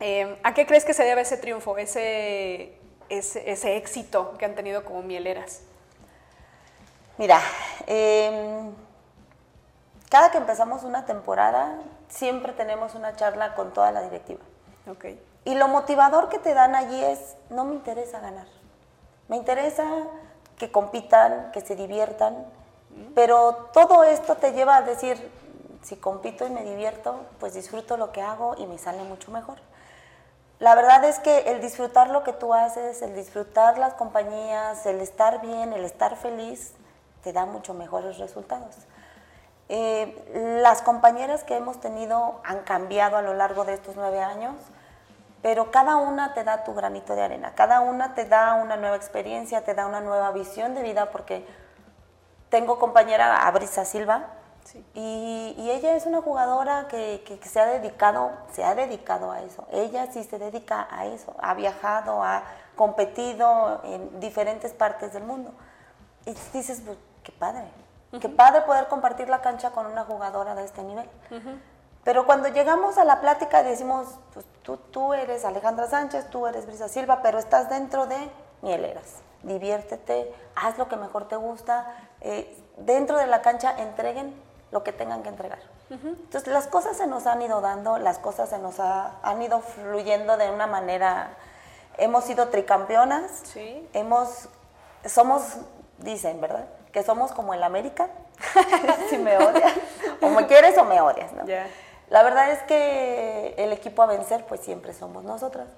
eh, 0.00 0.36
¿a 0.42 0.52
qué 0.54 0.66
crees 0.66 0.84
que 0.84 0.94
se 0.94 1.04
debe 1.04 1.22
ese 1.22 1.36
triunfo, 1.36 1.78
ese, 1.78 2.72
ese, 3.08 3.50
ese 3.50 3.76
éxito 3.76 4.36
que 4.36 4.46
han 4.46 4.54
tenido 4.54 4.84
como 4.84 5.02
mieleras? 5.02 5.62
Mira, 7.18 7.40
eh, 7.86 8.70
cada 10.08 10.30
que 10.30 10.38
empezamos 10.38 10.84
una 10.84 11.04
temporada, 11.04 11.78
siempre 12.08 12.52
tenemos 12.52 12.94
una 12.94 13.14
charla 13.16 13.54
con 13.54 13.72
toda 13.72 13.92
la 13.92 14.02
directiva. 14.02 14.40
Okay. 14.90 15.22
Y 15.44 15.54
lo 15.54 15.68
motivador 15.68 16.28
que 16.28 16.38
te 16.38 16.54
dan 16.54 16.74
allí 16.74 17.02
es, 17.02 17.36
no 17.50 17.64
me 17.64 17.74
interesa 17.74 18.20
ganar. 18.20 18.46
Me 19.28 19.36
interesa 19.36 19.84
que 20.56 20.72
compitan, 20.72 21.50
que 21.52 21.60
se 21.60 21.76
diviertan, 21.76 22.34
mm. 22.34 23.12
pero 23.14 23.70
todo 23.72 24.04
esto 24.04 24.36
te 24.36 24.52
lleva 24.52 24.76
a 24.76 24.82
decir, 24.82 25.30
si 25.82 25.96
compito 25.96 26.46
y 26.46 26.50
me 26.50 26.64
divierto, 26.64 27.26
pues 27.38 27.54
disfruto 27.54 27.96
lo 27.96 28.12
que 28.12 28.22
hago 28.22 28.54
y 28.58 28.66
me 28.66 28.78
sale 28.78 29.02
mucho 29.04 29.30
mejor. 29.30 29.58
La 30.58 30.74
verdad 30.74 31.04
es 31.04 31.20
que 31.20 31.50
el 31.50 31.60
disfrutar 31.60 32.10
lo 32.10 32.24
que 32.24 32.32
tú 32.32 32.52
haces, 32.52 33.00
el 33.02 33.14
disfrutar 33.14 33.78
las 33.78 33.94
compañías, 33.94 34.84
el 34.86 35.00
estar 35.00 35.40
bien, 35.40 35.72
el 35.72 35.84
estar 35.84 36.16
feliz, 36.16 36.72
te 37.22 37.32
da 37.32 37.46
mucho 37.46 37.74
mejores 37.74 38.18
resultados. 38.18 38.74
Eh, 39.68 40.60
las 40.62 40.82
compañeras 40.82 41.44
que 41.44 41.56
hemos 41.56 41.80
tenido 41.80 42.40
han 42.44 42.60
cambiado 42.60 43.16
a 43.16 43.22
lo 43.22 43.34
largo 43.34 43.64
de 43.64 43.74
estos 43.74 43.96
nueve 43.96 44.22
años, 44.22 44.54
pero 45.42 45.70
cada 45.70 45.96
una 45.96 46.34
te 46.34 46.42
da 46.42 46.64
tu 46.64 46.74
granito 46.74 47.14
de 47.14 47.22
arena, 47.22 47.54
cada 47.54 47.80
una 47.80 48.14
te 48.14 48.24
da 48.24 48.54
una 48.54 48.76
nueva 48.76 48.96
experiencia, 48.96 49.64
te 49.64 49.74
da 49.74 49.86
una 49.86 50.00
nueva 50.00 50.30
visión 50.32 50.74
de 50.74 50.82
vida, 50.82 51.10
porque 51.10 51.46
tengo 52.48 52.78
compañera 52.78 53.46
Abrisa 53.46 53.84
Silva, 53.84 54.26
y, 54.94 55.70
ella 55.70 55.96
es 55.96 56.06
una 56.06 56.20
jugadora 56.20 56.88
que, 56.88 57.22
que, 57.26 57.48
se 57.48 57.60
ha 57.60 57.66
dedicado, 57.66 58.30
se 58.52 58.64
ha 58.64 58.74
dedicado 58.74 59.30
a 59.32 59.40
eso. 59.42 59.66
Ella 59.72 60.10
sí 60.12 60.24
se 60.24 60.38
dedica 60.38 60.86
a 60.90 61.06
eso, 61.06 61.34
ha 61.40 61.54
viajado, 61.54 62.22
ha 62.22 62.42
competido 62.76 63.80
en 63.84 64.20
diferentes 64.20 64.72
partes 64.72 65.12
del 65.12 65.24
mundo. 65.24 65.52
Y 66.26 66.34
dices, 66.52 66.82
pues, 66.84 66.98
qué 67.22 67.32
padre, 67.32 67.64
Qué 68.20 68.28
padre 68.28 68.62
poder 68.62 68.88
compartir 68.88 69.28
la 69.28 69.40
cancha 69.42 69.70
con 69.70 69.86
una 69.86 70.04
jugadora 70.04 70.54
de 70.54 70.64
este 70.64 70.82
nivel. 70.82 71.08
Pero 72.04 72.24
cuando 72.24 72.48
llegamos 72.48 72.96
a 72.96 73.04
la 73.04 73.20
plática 73.20 73.62
decimos, 73.62 74.06
pues 74.32 74.46
tú, 74.62 74.78
tú 74.78 75.12
eres 75.12 75.44
Alejandra 75.44 75.88
Sánchez, 75.88 76.30
tú 76.30 76.46
eres 76.46 76.66
Brisa 76.66 76.88
Silva, 76.88 77.20
pero 77.22 77.38
estás 77.38 77.68
dentro 77.68 78.06
de 78.06 78.16
Mieleras. 78.62 79.16
Diviértete, 79.42 80.34
haz 80.56 80.78
lo 80.78 80.88
que 80.88 80.96
mejor 80.96 81.28
te 81.28 81.36
gusta. 81.36 81.94
Eh, 82.22 82.56
dentro 82.78 83.18
de 83.18 83.26
la 83.26 83.42
cancha 83.42 83.74
entreguen 83.78 84.34
lo 84.70 84.82
que 84.82 84.92
tengan 84.92 85.22
que 85.22 85.28
entregar. 85.28 85.60
Entonces 85.90 86.52
las 86.52 86.66
cosas 86.66 86.96
se 86.96 87.06
nos 87.06 87.26
han 87.26 87.40
ido 87.40 87.60
dando, 87.60 87.98
las 87.98 88.18
cosas 88.18 88.50
se 88.50 88.58
nos 88.58 88.78
han 88.80 89.42
ido 89.42 89.60
fluyendo 89.60 90.36
de 90.36 90.50
una 90.50 90.66
manera. 90.66 91.36
Hemos 91.96 92.24
sido 92.24 92.48
tricampeonas, 92.48 93.42
sí. 93.44 93.88
hemos, 93.92 94.48
somos, 95.06 95.56
dicen, 95.98 96.40
¿verdad? 96.40 96.66
Que 96.92 97.02
somos 97.02 97.32
como 97.32 97.54
el 97.54 97.62
América, 97.62 98.08
si 99.10 99.18
me 99.18 99.36
odias, 99.36 99.72
o 100.20 100.28
me 100.28 100.46
quieres 100.46 100.76
o 100.78 100.84
me 100.84 101.00
odias, 101.00 101.32
¿no? 101.32 101.44
La 102.10 102.22
verdad 102.22 102.50
es 102.52 102.62
que 102.62 103.54
el 103.58 103.70
equipo 103.70 104.02
a 104.02 104.06
vencer, 104.06 104.44
pues 104.46 104.60
siempre 104.60 104.94
somos 104.94 105.24
nosotras. 105.24 105.68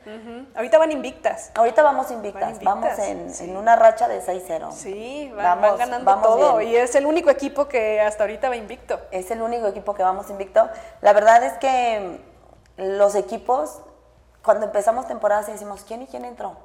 Ahorita 0.54 0.78
van 0.78 0.92
invictas. 0.92 1.50
Ahorita 1.54 1.82
vamos 1.82 2.12
invictas. 2.12 2.62
vamos 2.62 2.96
en, 3.00 3.56
una 3.56 3.74
racha 3.74 4.06
de 4.06 4.22
6-0. 4.22 4.70
Sí, 4.70 5.32
van, 5.34 5.60
ganando 5.76 6.20
todo. 6.20 6.60
Y 6.60 6.76
es 6.76 6.94
el 6.94 7.06
único 7.06 7.30
equipo 7.30 7.66
que 7.66 8.00
hasta 8.00 8.22
ahorita 8.22 8.48
va 8.48 8.56
invicto. 8.56 9.00
Es 9.10 9.32
el 9.32 9.42
único 9.42 9.66
equipo 9.66 9.94
que 9.94 10.04
vamos 10.04 10.30
invicto. 10.30 10.68
La 11.00 11.12
verdad 11.12 11.42
es 11.42 11.54
que 11.54 12.20
los 12.76 13.16
equipos, 13.16 13.80
cuando 14.44 14.66
empezamos 14.66 15.08
temporada, 15.08 15.42
decimos, 15.42 15.82
¿quién 15.82 16.02
y 16.02 16.06
quién 16.06 16.24
entró? 16.24 16.56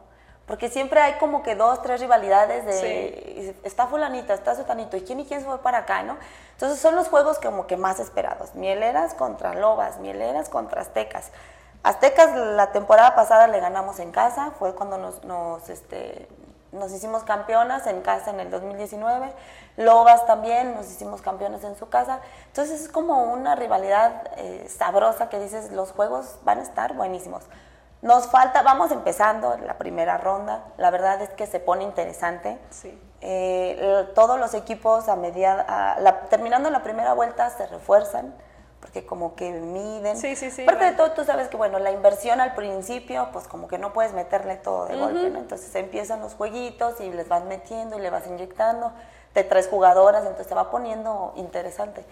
Porque 0.47 0.69
siempre 0.69 0.99
hay 0.99 1.13
como 1.13 1.41
que 1.41 1.55
dos, 1.55 1.81
tres 1.81 1.99
rivalidades 1.99 2.65
de 2.65 3.55
está 3.63 3.87
fulanita, 3.87 4.33
está 4.33 4.55
sotanito, 4.55 4.95
y 4.95 5.01
quién 5.01 5.19
y 5.19 5.25
quién 5.25 5.39
se 5.39 5.47
fue 5.47 5.57
para 5.59 5.79
acá, 5.79 6.03
¿no? 6.03 6.17
Entonces 6.51 6.79
son 6.79 6.95
los 6.95 7.07
juegos 7.07 7.39
como 7.39 7.65
que 7.65 7.77
más 7.77 7.99
esperados. 7.99 8.53
Mieleras 8.53 9.15
contra 9.15 9.55
Lobas, 9.55 9.97
Mieleras 9.99 10.49
contra 10.49 10.81
Aztecas. 10.81 11.31
Aztecas 11.81 12.35
la 12.35 12.71
temporada 12.71 13.15
pasada 13.15 13.47
le 13.47 13.59
ganamos 13.59 13.99
en 13.99 14.11
casa, 14.11 14.51
fue 14.57 14.75
cuando 14.75 14.97
nos, 14.97 15.23
nos, 15.23 15.69
este, 15.69 16.27
nos 16.71 16.91
hicimos 16.91 17.23
campeonas 17.23 17.87
en 17.87 18.01
casa 18.01 18.29
en 18.29 18.39
el 18.39 18.51
2019. 18.51 19.33
Lobas 19.77 20.25
también 20.27 20.75
nos 20.75 20.89
hicimos 20.91 21.21
campeones 21.21 21.63
en 21.63 21.75
su 21.75 21.89
casa. 21.89 22.19
Entonces 22.47 22.81
es 22.81 22.89
como 22.89 23.23
una 23.33 23.55
rivalidad 23.55 24.31
eh, 24.37 24.67
sabrosa 24.69 25.29
que 25.29 25.39
dices, 25.39 25.71
los 25.71 25.91
juegos 25.91 26.37
van 26.43 26.59
a 26.59 26.63
estar 26.63 26.93
buenísimos. 26.93 27.43
Nos 28.01 28.27
falta, 28.27 28.61
vamos 28.61 28.91
empezando 28.91 29.57
la 29.65 29.77
primera 29.77 30.17
ronda, 30.17 30.65
la 30.77 30.91
verdad 30.91 31.21
es 31.21 31.29
que 31.29 31.47
se 31.47 31.59
pone 31.59 31.83
interesante. 31.83 32.59
Sí. 32.69 32.99
Eh, 33.21 34.07
todos 34.13 34.39
los 34.39 34.53
equipos 34.53 35.09
a 35.09 35.17
terminando 36.29 36.69
la 36.69 36.83
primera 36.83 37.13
vuelta 37.13 37.49
se 37.49 37.65
refuerzan, 37.65 38.35
porque 38.79 39.05
como 39.05 39.35
que 39.35 39.49
miden. 39.51 40.17
Sí, 40.17 40.35
sí, 40.35 40.51
sí. 40.51 40.61
Aparte 40.61 40.85
de 40.85 40.91
todo, 40.91 41.11
tú 41.13 41.23
sabes 41.23 41.47
que 41.47 41.57
bueno, 41.57 41.79
la 41.79 41.89
inversión 41.89 42.39
al 42.39 42.53
principio, 42.53 43.29
pues 43.33 43.47
como 43.47 43.67
que 43.67 43.79
no 43.79 43.93
puedes 43.93 44.13
meterle 44.13 44.57
todo 44.57 44.85
de 44.85 44.95
golpe, 44.95 45.29
¿no? 45.31 45.39
Entonces 45.39 45.73
empiezan 45.73 46.21
los 46.21 46.35
jueguitos 46.35 47.01
y 47.01 47.11
les 47.11 47.27
vas 47.27 47.43
metiendo 47.45 47.97
y 47.97 48.01
le 48.01 48.11
vas 48.11 48.27
inyectando, 48.27 48.91
de 49.33 49.43
tres 49.43 49.67
jugadoras, 49.67 50.21
entonces 50.21 50.45
se 50.47 50.53
va 50.53 50.69
poniendo 50.69 51.33
interesante. 51.35 52.05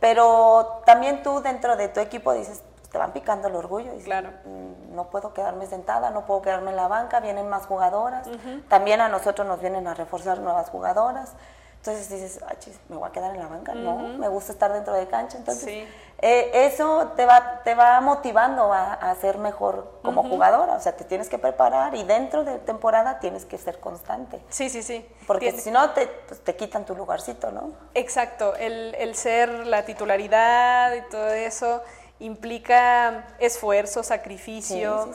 Pero 0.00 0.82
también 0.86 1.22
tú 1.22 1.40
dentro 1.40 1.76
de 1.76 1.88
tu 1.88 2.00
equipo 2.00 2.32
dices, 2.32 2.62
te 2.96 2.98
van 2.98 3.12
picando 3.12 3.48
el 3.48 3.54
orgullo. 3.54 3.94
Y 3.94 4.02
claro. 4.02 4.30
Mm, 4.46 4.94
no 4.94 5.10
puedo 5.10 5.34
quedarme 5.34 5.66
sentada, 5.66 6.08
no 6.08 6.24
puedo 6.24 6.40
quedarme 6.40 6.70
en 6.70 6.76
la 6.76 6.88
banca, 6.88 7.20
vienen 7.20 7.46
más 7.46 7.66
jugadoras. 7.66 8.26
También 8.68 9.02
a 9.02 9.08
nosotros 9.08 9.46
nos 9.46 9.60
vienen 9.60 9.86
a 9.86 9.92
reforzar 9.92 10.38
nuevas 10.38 10.70
jugadoras. 10.70 11.34
Entonces 11.76 12.08
dices, 12.08 12.40
me 12.88 12.96
voy 12.96 13.06
a 13.06 13.12
quedar 13.12 13.34
en 13.34 13.40
la 13.40 13.48
banca. 13.48 13.74
No, 13.74 13.98
me 14.18 14.28
gusta 14.28 14.52
estar 14.52 14.72
dentro 14.72 14.94
de 14.94 15.06
cancha. 15.08 15.36
Entonces, 15.36 15.86
eh, 16.22 16.50
eso 16.54 17.12
te 17.16 17.26
va, 17.26 17.60
te 17.64 17.74
va 17.74 18.00
motivando 18.00 18.72
a, 18.72 19.14
ser 19.20 19.36
mejor 19.36 20.00
como 20.02 20.22
jugadora. 20.22 20.72
O 20.72 20.80
sea, 20.80 20.96
te 20.96 21.04
tienes 21.04 21.28
que 21.28 21.38
preparar 21.38 21.94
y 21.94 22.02
dentro 22.02 22.44
de 22.44 22.58
temporada 22.60 23.20
tienes 23.20 23.44
que 23.44 23.58
ser 23.58 23.78
constante. 23.78 24.40
Sí, 24.48 24.70
sí, 24.70 24.82
sí. 24.82 25.06
Porque 25.26 25.52
si 25.52 25.70
no, 25.70 25.90
te, 25.90 26.06
pues, 26.06 26.42
te 26.42 26.56
quitan 26.56 26.86
tu 26.86 26.96
lugarcito, 26.96 27.52
¿no? 27.52 27.72
Exacto. 27.92 28.56
El, 28.56 28.94
el 28.94 29.14
ser 29.14 29.50
la 29.66 29.84
titularidad 29.84 30.94
y 30.94 31.02
todo 31.10 31.28
eso 31.28 31.82
implica 32.18 33.26
esfuerzo, 33.38 34.02
sacrificio. 34.02 35.10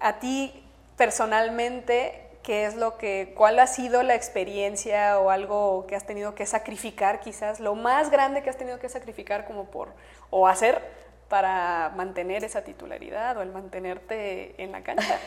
A 0.00 0.18
ti 0.18 0.64
personalmente, 0.96 2.28
¿qué 2.42 2.64
es 2.66 2.74
lo 2.74 2.98
que, 2.98 3.32
cuál 3.36 3.58
ha 3.58 3.66
sido 3.66 4.02
la 4.02 4.14
experiencia 4.14 5.18
o 5.18 5.30
algo 5.30 5.86
que 5.86 5.96
has 5.96 6.06
tenido 6.06 6.34
que 6.34 6.46
sacrificar 6.46 7.20
quizás, 7.20 7.60
lo 7.60 7.74
más 7.74 8.10
grande 8.10 8.42
que 8.42 8.50
has 8.50 8.56
tenido 8.56 8.78
que 8.78 8.88
sacrificar 8.88 9.46
como 9.46 9.66
por, 9.66 9.90
o 10.30 10.48
hacer 10.48 10.82
para 11.28 11.92
mantener 11.94 12.44
esa 12.44 12.62
titularidad 12.62 13.36
o 13.36 13.42
el 13.42 13.52
mantenerte 13.52 14.60
en 14.62 14.72
la 14.72 14.82
cancha? 14.82 15.18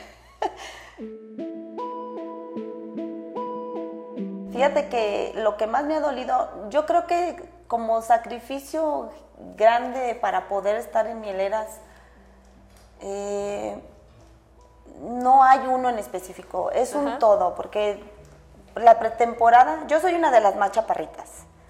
Fíjate 4.51 4.89
que 4.89 5.31
lo 5.35 5.55
que 5.57 5.65
más 5.65 5.85
me 5.85 5.95
ha 5.95 6.01
dolido, 6.01 6.69
yo 6.69 6.85
creo 6.85 7.07
que 7.07 7.35
como 7.67 8.01
sacrificio 8.01 9.09
grande 9.55 10.15
para 10.15 10.47
poder 10.47 10.75
estar 10.75 11.07
en 11.07 11.21
Mieleras, 11.21 11.67
eh, 13.01 13.81
no 15.01 15.43
hay 15.43 15.65
uno 15.67 15.89
en 15.89 15.99
específico, 15.99 16.71
es 16.71 16.93
un 16.93 17.17
todo, 17.19 17.55
porque 17.55 18.03
la 18.75 18.99
pretemporada, 18.99 19.85
yo 19.87 19.99
soy 19.99 20.13
una 20.13 20.31
de 20.31 20.39
las 20.39 20.55
más 20.55 20.71
chaparritas. 20.71 21.29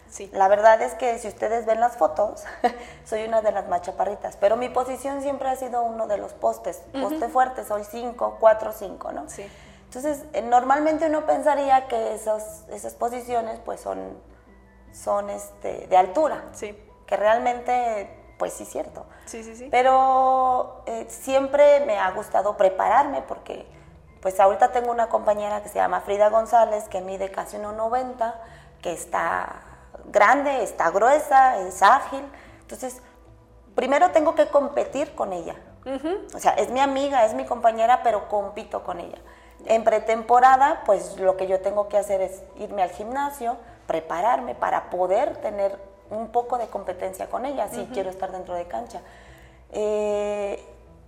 Sí. 0.10 0.30
La 0.34 0.50
verdad 0.50 0.82
es 0.82 0.94
que 0.94 1.18
si 1.20 1.30
ustedes 1.30 1.66
ven 1.66 1.80
las 1.80 1.96
fotos, 1.96 2.44
soy 3.06 3.24
una 3.24 3.42
de 3.42 3.51
las 3.54 3.70
más 3.70 3.82
chaparritas, 3.82 4.36
pero 4.36 4.58
mi 4.58 4.68
posición 4.68 5.22
siempre 5.22 5.48
ha 5.48 5.56
sido 5.56 5.84
uno 5.84 6.08
de 6.08 6.18
los 6.18 6.34
postes, 6.34 6.84
poste 6.92 7.30
fuerte, 7.30 7.63
soy 7.63 7.86
5, 7.86 8.38
4, 8.40 8.74
5, 8.74 9.12
¿no? 9.13 9.30
Sí. 9.30 9.50
Entonces, 9.86 10.24
eh, 10.34 10.42
normalmente 10.42 11.08
uno 11.08 11.25
pensaría 11.25 11.88
que 11.88 12.13
esas, 12.13 12.66
esas 12.70 12.94
posiciones 12.94 13.60
pues 13.63 13.80
son, 13.80 14.18
son 14.92 15.30
este, 15.30 15.88
de 15.88 15.98
altura, 15.98 16.44
Sí. 16.54 16.78
Que 17.12 17.18
realmente 17.18 18.10
pues 18.38 18.53
sí 18.53 18.63
es 18.63 18.70
cierto. 18.70 19.06
Sí, 19.25 19.44
sí, 19.44 19.53
sí. 19.53 19.68
Pero 19.70 20.82
eh, 20.86 21.06
siempre 21.10 21.86
me 21.86 22.00
ha 22.00 22.10
gustado 22.12 22.56
prepararme 22.56 23.22
porque 23.22 23.68
pues 24.22 24.39
ahorita 24.39 24.72
tengo 24.72 24.91
una 24.91 25.10
compañera 25.10 25.62
que 25.62 25.68
se 25.68 25.75
llama 25.75 26.00
Frida 26.00 26.30
González 26.30 26.88
que 26.88 27.01
mide 27.01 27.30
casi 27.32 27.58
1,90, 27.58 28.34
que 28.82 28.94
está 28.94 29.62
grande, 30.06 30.63
está 30.63 30.89
gruesa, 30.89 31.58
es 31.60 31.84
ágil. 31.84 32.24
Entonces, 32.62 33.01
primero 33.75 34.12
tengo 34.12 34.34
que 34.34 34.48
competir 34.48 35.13
con 35.13 35.34
ella. 35.34 35.56
O 36.34 36.39
sea, 36.39 36.53
es 36.53 36.70
mi 36.70 36.80
amiga, 36.80 37.25
es 37.25 37.34
mi 37.34 37.44
compañera, 37.46 38.03
pero 38.03 38.30
compito 38.30 38.84
con 38.84 39.01
ella. 39.01 39.18
En 39.65 39.84
pretemporada, 39.84 40.84
pues 40.86 41.18
lo 41.18 41.36
que 41.36 41.48
yo 41.48 41.60
tengo 41.60 41.89
que 41.89 41.98
hacer 41.98 42.22
es 42.22 42.41
irme 42.56 42.84
al 42.84 42.91
gimnasio, 42.91 43.58
prepararme 43.86 44.56
para 44.56 44.89
poder 44.89 45.38
tener 45.38 45.90
un 46.12 46.27
poco 46.27 46.58
de 46.58 46.68
competencia 46.68 47.30
con 47.30 47.46
ella, 47.46 47.68
si 47.70 47.86
quiero 47.88 48.10
estar 48.10 48.32
dentro 48.32 48.53
de 48.53 48.65
cancha. 48.65 49.01
Eh, 49.72 50.63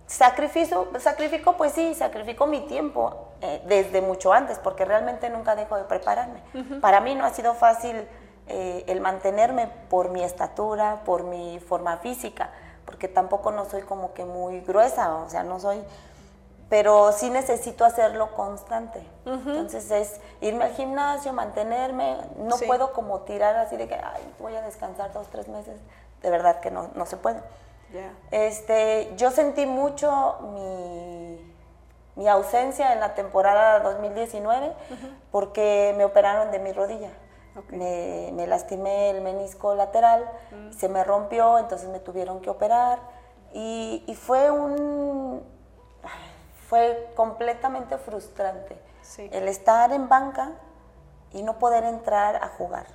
sacrificio, 0.06 0.88
sacrifico, 0.98 1.56
pues 1.56 1.72
sí, 1.72 1.94
sacrifico 1.94 2.46
mi 2.46 2.62
tiempo 2.62 3.28
eh, 3.40 3.62
desde 3.66 4.00
mucho 4.00 4.32
antes, 4.32 4.58
porque 4.58 4.84
realmente 4.84 5.30
nunca 5.30 5.54
dejo 5.54 5.76
de 5.76 5.84
prepararme. 5.84 6.40
Para 6.80 7.00
mí 7.00 7.14
no 7.14 7.24
ha 7.24 7.30
sido 7.30 7.54
fácil 7.54 8.08
eh, 8.46 8.84
el 8.86 9.00
mantenerme 9.00 9.68
por 9.88 10.10
mi 10.10 10.22
estatura, 10.22 11.02
por 11.04 11.24
mi 11.24 11.60
forma 11.60 11.98
física, 11.98 12.50
porque 12.84 13.08
tampoco 13.08 13.50
no 13.50 13.64
soy 13.66 13.82
como 13.82 14.14
que 14.14 14.24
muy 14.24 14.60
gruesa, 14.60 15.14
o 15.16 15.28
sea, 15.28 15.42
no 15.42 15.60
soy 15.60 15.82
pero 16.74 17.12
sí 17.12 17.30
necesito 17.30 17.84
hacerlo 17.84 18.32
constante. 18.34 19.00
Entonces 19.24 19.88
es 19.92 20.20
irme 20.40 20.64
al 20.64 20.72
gimnasio, 20.72 21.32
mantenerme, 21.32 22.16
no 22.38 22.56
Sí. 22.56 22.66
puedo 22.66 22.92
como 22.92 23.20
tirar 23.20 23.54
así 23.54 23.76
de 23.76 23.86
que 23.86 23.94
Ay, 23.94 24.28
voy 24.40 24.56
a 24.56 24.60
descansar 24.60 25.12
dos, 25.12 25.28
tres 25.28 25.46
meses, 25.46 25.76
de 26.20 26.30
verdad 26.30 26.58
que 26.58 26.72
no, 26.72 26.88
no 26.96 27.06
se 27.06 27.16
puede. 27.16 27.40
Este, 28.32 29.12
yo 29.16 29.30
sentí 29.30 29.66
mucho 29.66 30.36
mi, 30.52 31.54
mi 32.16 32.26
ausencia 32.26 32.92
en 32.92 32.98
la 32.98 33.14
temporada 33.14 33.78
2019 33.78 34.72
porque 35.30 35.94
me 35.96 36.04
operaron 36.04 36.50
de 36.50 36.58
mi 36.58 36.72
rodilla. 36.72 37.10
Me, 37.68 38.30
me 38.32 38.48
lastimé 38.48 39.10
el 39.10 39.20
menisco 39.20 39.76
lateral, 39.76 40.28
se 40.76 40.88
me 40.88 41.04
rompió, 41.04 41.56
entonces 41.58 41.88
me 41.88 42.00
tuvieron 42.00 42.40
que 42.40 42.50
operar 42.50 42.98
y, 43.52 44.02
y 44.08 44.16
fue 44.16 44.50
un 44.50 45.40
fue 46.68 47.10
completamente 47.16 47.98
frustrante 47.98 48.80
Sí. 49.02 49.28
el 49.32 49.48
estar 49.48 49.92
en 49.92 50.08
banca 50.08 50.52
y 51.32 51.42
no 51.42 51.58
poder 51.58 51.84
entrar 51.84 52.36
a 52.36 52.48
jugar. 52.48 52.86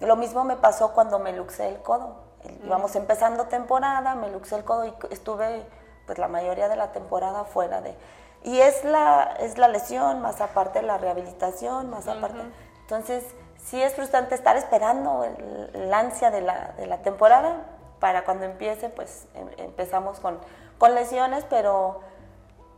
Lo 0.00 0.16
mismo 0.16 0.42
me 0.44 0.56
pasó 0.56 0.92
cuando 0.92 1.18
me 1.18 1.32
luxé 1.32 1.68
el 1.68 1.80
codo. 1.82 2.16
Íbamos 2.64 2.94
empezando 2.96 3.44
temporada, 3.46 4.14
me 4.14 4.28
luxé 4.30 4.56
el 4.56 4.64
codo 4.64 4.84
y 4.86 4.94
estuve 5.10 5.64
pues 6.06 6.18
la 6.18 6.28
mayoría 6.28 6.68
de 6.68 6.76
la 6.76 6.92
temporada 6.92 7.44
fuera 7.44 7.80
de... 7.80 7.96
Y 8.44 8.60
es 8.60 8.84
la, 8.84 9.34
es 9.40 9.58
la 9.58 9.66
lesión, 9.68 10.20
más 10.20 10.40
aparte 10.40 10.82
la 10.82 10.98
rehabilitación, 10.98 11.90
más 11.90 12.06
aparte... 12.06 12.38
Entonces, 12.82 13.24
sí 13.58 13.82
es 13.82 13.94
frustrante 13.94 14.34
estar 14.36 14.56
esperando 14.56 15.24
el, 15.24 15.70
el 15.74 15.92
ansia 15.94 16.30
de 16.30 16.40
la, 16.42 16.72
de 16.76 16.86
la 16.86 16.98
temporada 16.98 17.64
para 17.98 18.24
cuando 18.24 18.44
empiece, 18.44 18.88
pues 18.88 19.26
em- 19.34 19.50
empezamos 19.58 20.20
con, 20.20 20.38
con 20.78 20.94
lesiones, 20.94 21.44
pero... 21.48 22.00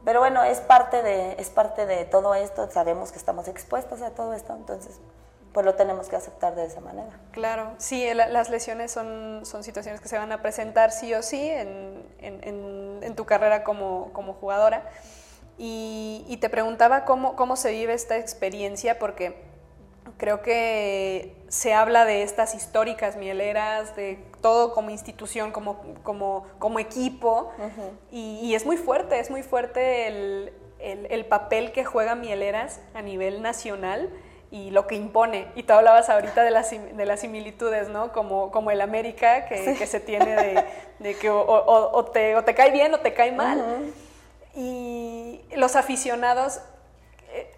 Pero 0.05 0.21
bueno, 0.21 0.43
es 0.45 0.61
parte, 0.61 1.03
de, 1.03 1.33
es 1.39 1.51
parte 1.51 1.85
de 1.87 2.05
todo 2.05 2.35
esto, 2.35 2.71
sabemos 2.71 3.13
que 3.13 3.19
estamos 3.19 3.49
expuestos 3.49 4.01
a 4.03 4.11
todo 4.11 4.33
esto, 4.35 4.55
entonces 4.55 5.01
pues 5.53 5.65
lo 5.67 5.75
tenemos 5.75 6.09
que 6.09 6.17
aceptar 6.17 6.55
de 6.55 6.67
esa 6.67 6.81
manera. 6.81 7.19
Claro, 7.33 7.73
sí, 7.79 8.13
la- 8.15 8.29
las 8.29 8.49
lesiones 8.51 8.93
son, 8.93 9.41
son 9.45 9.65
situaciones 9.65 10.01
que 10.01 10.09
se 10.09 10.17
van 10.19 10.31
a 10.31 10.41
presentar 10.43 10.93
sí 10.93 11.13
o 11.15 11.23
sí 11.23 11.41
en- 11.49 12.05
en 12.21 13.15
tu 13.17 13.25
carrera 13.25 13.65
como, 13.65 14.13
como 14.13 14.35
jugadora. 14.35 14.85
Y, 15.57 16.25
y 16.29 16.37
te 16.37 16.49
preguntaba 16.51 17.05
cómo, 17.05 17.35
cómo 17.35 17.57
se 17.57 17.71
vive 17.73 17.93
esta 17.95 18.17
experiencia, 18.17 18.99
porque 18.99 19.48
creo 20.19 20.43
que 20.43 21.35
se 21.49 21.73
habla 21.73 22.05
de 22.05 22.23
estas 22.23 22.55
históricas 22.55 23.17
mieleras, 23.17 23.97
de 23.97 24.19
todo 24.43 24.75
como 24.75 24.91
institución, 24.91 25.51
como, 25.53 25.81
como, 26.03 26.47
como 26.59 26.79
equipo, 26.79 27.51
y, 28.13 28.39
y 28.43 28.55
es 28.55 28.67
muy 28.67 28.77
fuerte, 28.77 29.19
es 29.19 29.31
muy 29.31 29.43
fuerte 29.43 30.07
el, 30.09 30.53
el- 30.81 31.07
el 31.11 31.25
papel 31.27 31.73
que 31.73 31.85
juega 31.85 32.15
Mieleras 32.15 32.81
a 32.95 33.01
nivel 33.03 33.43
nacional 33.43 34.11
y 34.51 34.71
lo 34.71 34.87
que 34.87 34.95
impone. 34.95 35.47
Y 35.57 35.63
tú 35.65 35.73
hablabas 35.73 36.09
ahorita 36.09 36.43
de 36.43 36.51
las, 36.51 36.71
de 36.71 37.05
las 37.07 37.21
similitudes, 37.21 37.89
¿no? 37.89 38.13
Como, 38.13 38.51
como 38.51 38.71
el 38.71 38.81
América 38.81 39.47
que, 39.47 39.75
que 39.79 39.87
se 39.87 40.01
tiene 40.01 40.35
de, 40.37 40.65
de 41.01 41.15
que 41.17 41.31
o, 41.31 41.41
o- 41.41 41.97
o 41.97 42.05
te, 42.07 42.35
o 42.37 42.45
te 42.45 42.55
cae 42.55 42.71
bien 42.71 42.93
o 42.95 43.01
te 43.01 43.13
cae 43.15 43.31
mal. 43.33 43.59
Y 44.55 45.41
los 45.55 45.77
aficionados, 45.77 46.61
eh, 47.33 47.51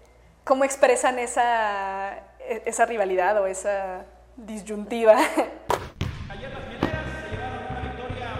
¿cómo 0.43 0.63
expresan 0.63 1.17
esa, 1.19 2.19
esa 2.65 2.85
rivalidad 2.85 3.41
o 3.41 3.45
esa 3.47 4.03
disyuntiva? 4.37 5.15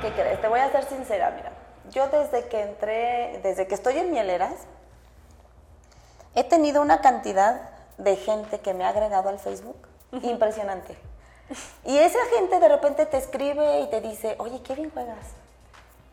¿Qué 0.01 0.11
crees? 0.13 0.41
Te 0.41 0.47
voy 0.47 0.59
a 0.59 0.71
ser 0.71 0.83
sincera, 0.85 1.31
mira. 1.35 1.51
Yo 1.91 2.07
desde 2.07 2.47
que 2.47 2.61
entré, 2.61 3.39
desde 3.43 3.67
que 3.67 3.75
estoy 3.75 3.97
en 3.97 4.11
Mieleras, 4.11 4.53
he 6.35 6.43
tenido 6.43 6.81
una 6.81 7.01
cantidad 7.01 7.69
de 7.97 8.15
gente 8.15 8.59
que 8.59 8.73
me 8.73 8.83
ha 8.85 8.89
agregado 8.89 9.29
al 9.29 9.39
Facebook 9.39 9.75
impresionante. 10.23 10.97
Y 11.85 11.97
esa 11.97 12.19
gente 12.35 12.59
de 12.59 12.69
repente 12.69 13.05
te 13.05 13.17
escribe 13.17 13.81
y 13.81 13.87
te 13.89 13.99
dice, 14.01 14.35
oye, 14.39 14.61
qué 14.63 14.73
bien 14.73 14.89
juegas. 14.91 15.17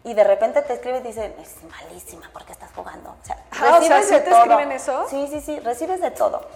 Y 0.04 0.14
de 0.14 0.24
repente 0.24 0.62
te 0.62 0.72
escribe 0.74 0.98
y 0.98 1.02
dice, 1.02 1.32
es 1.40 1.56
malísima 1.70 2.28
porque 2.32 2.52
estás 2.52 2.70
jugando. 2.74 3.10
O 3.10 3.24
sea, 3.24 3.36
Ah, 3.52 3.78
o 3.78 3.82
sea, 3.82 3.98
recibes 3.98 4.06
¿sí 4.08 4.14
de 4.14 4.20
te 4.20 4.30
todo. 4.30 4.40
escriben 4.42 4.72
eso? 4.72 5.06
Sí, 5.08 5.28
sí, 5.30 5.40
sí, 5.40 5.60
recibes 5.60 6.00
de 6.00 6.10
todo. 6.10 6.46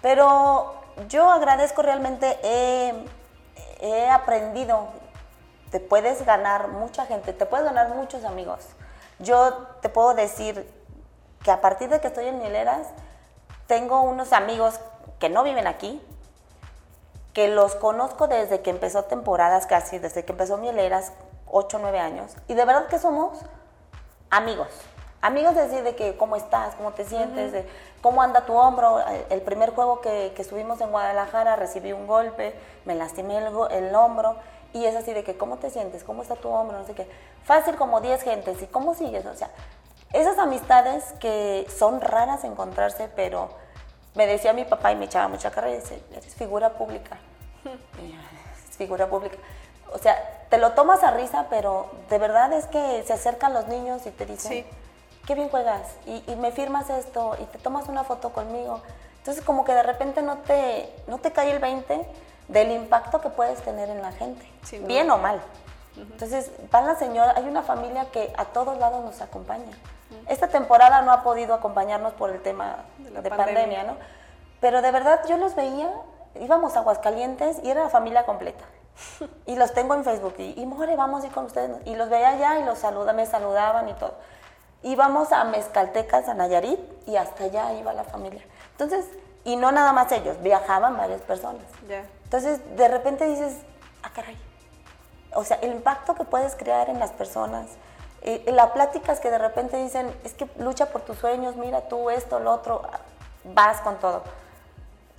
Pero 0.00 0.74
yo 1.08 1.30
agradezco 1.30 1.82
realmente, 1.82 2.38
he, 2.42 4.08
aprendido, 4.10 4.88
te 5.70 5.80
puedes 5.80 6.24
ganar 6.24 6.68
mucha 6.68 7.06
gente, 7.06 7.32
te 7.32 7.46
puedes 7.46 7.64
ganar 7.64 7.94
muchos 7.94 8.24
amigos. 8.24 8.60
Yo 9.18 9.52
te 9.80 9.88
puedo 9.88 10.14
decir 10.14 10.68
que 11.42 11.50
a 11.50 11.60
partir 11.60 11.88
de 11.88 12.00
que 12.00 12.08
estoy 12.08 12.26
en 12.26 12.38
Mieleras, 12.38 12.88
tengo 13.66 14.02
unos 14.02 14.32
amigos 14.32 14.80
que 15.18 15.28
no 15.28 15.42
viven 15.44 15.66
aquí, 15.66 16.02
que 17.32 17.48
los 17.48 17.74
conozco 17.76 18.26
desde 18.26 18.60
que 18.60 18.70
empezó 18.70 19.04
temporadas 19.04 19.66
casi, 19.66 19.98
desde 19.98 20.24
que 20.24 20.32
empezó 20.32 20.58
Mieleras, 20.58 21.12
8 21.46 21.76
o 21.76 21.80
9 21.80 22.00
años, 22.00 22.32
y 22.48 22.54
de 22.54 22.64
verdad 22.64 22.86
que 22.88 22.98
somos 22.98 23.38
amigos. 24.30 24.68
Amigos 25.22 25.54
de 25.54 25.62
decir 25.68 25.82
de 25.84 25.94
que 25.94 26.16
cómo 26.16 26.36
estás, 26.36 26.74
cómo 26.76 26.92
te 26.92 27.04
sientes, 27.04 27.52
de 27.52 27.68
cómo 28.00 28.22
anda 28.22 28.46
tu 28.46 28.54
hombro. 28.54 29.00
Eh, 29.00 29.26
El 29.30 29.42
primer 29.42 29.74
juego 29.74 30.00
que, 30.00 30.32
que 30.34 30.42
estuvimos 30.42 30.80
en 30.80 30.90
Guadalajara 30.90 31.56
recibí 31.56 31.92
un 31.92 32.06
golpe, 32.06 32.54
me 32.86 32.94
lastimé 32.94 33.36
el, 33.38 33.48
el 33.70 33.94
hombro 33.94 34.36
y 34.72 34.86
es 34.86 34.96
así 34.96 35.12
de 35.12 35.22
que 35.22 35.36
cómo 35.36 35.58
te 35.58 35.68
sientes, 35.68 36.04
cómo 36.04 36.22
está 36.22 36.36
tu 36.36 36.48
hombro, 36.48 36.78
no 36.78 36.86
sé 36.86 36.94
qué. 36.94 37.06
Fácil 37.44 37.76
como 37.76 38.00
10 38.00 38.22
gentes 38.22 38.62
y 38.62 38.66
cómo 38.66 38.94
sigues, 38.94 39.26
o 39.26 39.34
sea, 39.34 39.50
esas 40.12 40.38
amistades 40.38 41.04
que 41.20 41.66
son 41.76 42.00
raras 42.00 42.44
encontrarse, 42.44 43.08
pero 43.14 43.50
me 44.14 44.26
decía 44.26 44.52
mi 44.54 44.64
papá 44.64 44.90
y 44.92 44.96
me 44.96 45.04
echaba 45.04 45.28
mucha 45.28 45.50
carrera 45.50 45.76
y 45.76 45.80
dice, 45.80 46.02
eres 46.12 46.34
figura 46.34 46.70
pública. 46.70 47.18
"Es 48.70 48.76
figura 48.76 49.06
pública. 49.08 49.36
O 49.92 49.98
sea, 49.98 50.16
te 50.48 50.56
lo 50.58 50.72
tomas 50.72 51.02
a 51.04 51.10
risa, 51.10 51.46
pero 51.50 51.90
de 52.08 52.18
verdad 52.18 52.52
es 52.54 52.66
que 52.66 53.02
se 53.06 53.12
acercan 53.12 53.52
los 53.52 53.66
niños 53.68 54.06
y 54.06 54.10
te 54.10 54.24
dicen, 54.24 54.52
Sí. 54.52 54.66
Qué 55.26 55.34
bien 55.34 55.48
juegas, 55.48 55.82
y, 56.06 56.24
y 56.30 56.36
me 56.36 56.52
firmas 56.52 56.90
esto, 56.90 57.36
y 57.40 57.44
te 57.44 57.58
tomas 57.58 57.88
una 57.88 58.04
foto 58.04 58.30
conmigo. 58.32 58.80
Entonces 59.18 59.44
como 59.44 59.64
que 59.64 59.72
de 59.74 59.82
repente 59.82 60.22
no 60.22 60.38
te, 60.38 60.92
no 61.06 61.18
te 61.18 61.30
cae 61.32 61.50
el 61.50 61.58
20 61.58 62.06
del 62.48 62.70
impacto 62.72 63.20
que 63.20 63.28
puedes 63.28 63.60
tener 63.62 63.88
en 63.90 64.02
la 64.02 64.12
gente, 64.12 64.44
duda. 64.78 64.86
bien 64.86 65.10
o 65.10 65.18
mal. 65.18 65.40
Entonces 65.96 66.50
van 66.70 66.86
la 66.86 66.94
señora, 66.96 67.34
hay 67.36 67.44
una 67.44 67.62
familia 67.62 68.06
que 68.10 68.32
a 68.36 68.46
todos 68.46 68.78
lados 68.78 69.04
nos 69.04 69.20
acompaña. 69.20 69.76
Esta 70.28 70.48
temporada 70.48 71.02
no 71.02 71.12
ha 71.12 71.22
podido 71.22 71.54
acompañarnos 71.54 72.14
por 72.14 72.30
el 72.30 72.40
tema 72.42 72.78
De 72.98 73.10
de, 73.10 73.30
la 73.30 73.36
pandemia. 73.36 73.62
pandemia. 73.62 73.84
¿no? 73.84 73.96
Pero 74.60 74.82
de 74.82 74.90
verdad 74.90 75.20
yo 75.28 75.36
los 75.36 75.54
veía, 75.54 75.90
íbamos 76.40 76.76
a 76.76 76.80
Aguascalientes 76.80 77.58
y 77.62 77.70
era 77.70 77.82
la 77.84 77.90
familia 77.90 78.24
completa. 78.24 78.64
Y 79.46 79.56
los 79.56 79.72
tengo 79.72 79.94
en 79.94 80.04
Facebook 80.04 80.34
y, 80.38 80.60
y 80.60 80.66
more, 80.66 80.94
vamos 80.96 81.24
a 81.24 81.26
ir 81.26 81.32
con 81.32 81.44
ustedes. 81.46 81.76
Y 81.84 81.94
los 81.96 82.08
veía 82.08 82.30
allá 82.30 82.58
y 82.60 82.64
los 82.64 82.78
saluda, 82.78 83.12
me 83.12 83.26
saludaban 83.26 83.88
y 83.88 83.92
todo. 83.94 84.14
Íbamos 84.82 85.32
a 85.32 85.44
Mezcaltecas, 85.44 86.28
a 86.28 86.34
Nayarit 86.34 86.80
y 87.06 87.16
hasta 87.16 87.44
allá 87.44 87.72
iba 87.74 87.92
la 87.92 88.04
familia. 88.04 88.42
Entonces, 88.72 89.06
y 89.44 89.56
no 89.56 89.72
nada 89.72 89.92
más 89.92 90.10
ellos, 90.12 90.40
viajaban 90.42 90.96
varias 90.96 91.20
personas. 91.22 91.64
Ya. 91.88 92.04
Entonces, 92.24 92.60
de 92.76 92.88
repente 92.88 93.26
dices, 93.26 93.56
ah, 94.02 94.10
caray. 94.14 94.36
O 95.34 95.44
sea, 95.44 95.58
el 95.62 95.72
impacto 95.72 96.14
que 96.14 96.24
puedes 96.24 96.56
crear 96.56 96.88
en 96.88 96.98
las 96.98 97.12
personas, 97.12 97.66
eh, 98.22 98.44
la 98.52 98.72
pláticas 98.72 99.20
que 99.20 99.30
de 99.30 99.38
repente 99.38 99.76
dicen, 99.76 100.12
es 100.24 100.34
que 100.34 100.48
lucha 100.58 100.86
por 100.86 101.02
tus 101.02 101.18
sueños, 101.18 101.56
mira 101.56 101.88
tú 101.88 102.10
esto, 102.10 102.38
lo 102.40 102.52
otro, 102.52 102.82
vas 103.44 103.80
con 103.80 103.96
todo. 103.98 104.22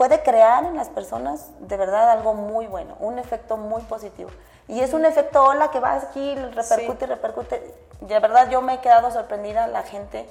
Puede 0.01 0.23
crear 0.23 0.65
en 0.65 0.75
las 0.75 0.89
personas 0.89 1.51
de 1.59 1.77
verdad 1.77 2.09
algo 2.09 2.33
muy 2.33 2.65
bueno, 2.65 2.95
un 3.01 3.19
efecto 3.19 3.55
muy 3.55 3.83
positivo. 3.83 4.31
Y 4.67 4.79
es 4.79 4.93
un 4.93 5.05
efecto 5.05 5.43
ola 5.43 5.69
que 5.69 5.79
va 5.79 5.93
aquí, 5.93 6.33
repercute 6.33 7.05
y 7.05 7.07
repercute. 7.07 7.75
De 7.99 8.19
verdad 8.19 8.49
yo 8.49 8.63
me 8.63 8.73
he 8.73 8.79
quedado 8.79 9.11
sorprendida 9.11 9.67
la 9.67 9.83
gente, 9.83 10.27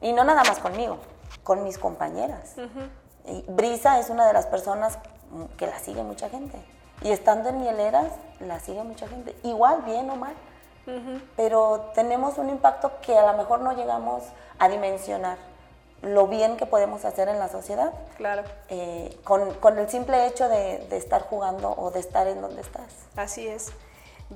y 0.00 0.12
no 0.12 0.24
nada 0.24 0.42
más 0.42 0.58
conmigo, 0.58 0.98
con 1.44 1.62
mis 1.62 1.78
compañeras. 1.78 2.56
y 3.26 3.44
Brisa 3.46 4.00
es 4.00 4.10
una 4.10 4.26
de 4.26 4.32
las 4.32 4.46
personas 4.46 4.98
que 5.56 5.68
la 5.68 5.78
sigue 5.78 6.02
mucha 6.02 6.28
gente. 6.28 6.58
Y 7.00 7.12
estando 7.12 7.50
en 7.50 7.60
Mieleras, 7.60 8.10
la 8.40 8.58
sigue 8.58 8.82
mucha 8.82 9.06
gente. 9.06 9.36
Igual, 9.44 9.82
bien 9.82 10.10
o 10.10 10.16
mal. 10.16 10.34
Pero 11.36 11.92
tenemos 11.94 12.36
un 12.36 12.50
impacto 12.50 12.90
que 13.00 13.16
a 13.16 13.30
lo 13.30 13.38
mejor 13.38 13.60
no 13.60 13.74
llegamos 13.74 14.24
a 14.58 14.68
dimensionar 14.68 15.38
lo 16.04 16.26
bien 16.28 16.56
que 16.56 16.66
podemos 16.66 17.04
hacer 17.04 17.28
en 17.28 17.38
la 17.38 17.48
sociedad. 17.48 17.92
Claro. 18.16 18.42
Eh, 18.68 19.16
con, 19.24 19.54
con, 19.54 19.78
el 19.78 19.88
simple 19.88 20.26
hecho 20.26 20.48
de, 20.48 20.86
de, 20.88 20.96
estar 20.96 21.22
jugando 21.22 21.72
o 21.72 21.90
de 21.90 22.00
estar 22.00 22.26
en 22.26 22.40
donde 22.40 22.60
estás. 22.60 22.92
Así 23.16 23.46
es. 23.46 23.72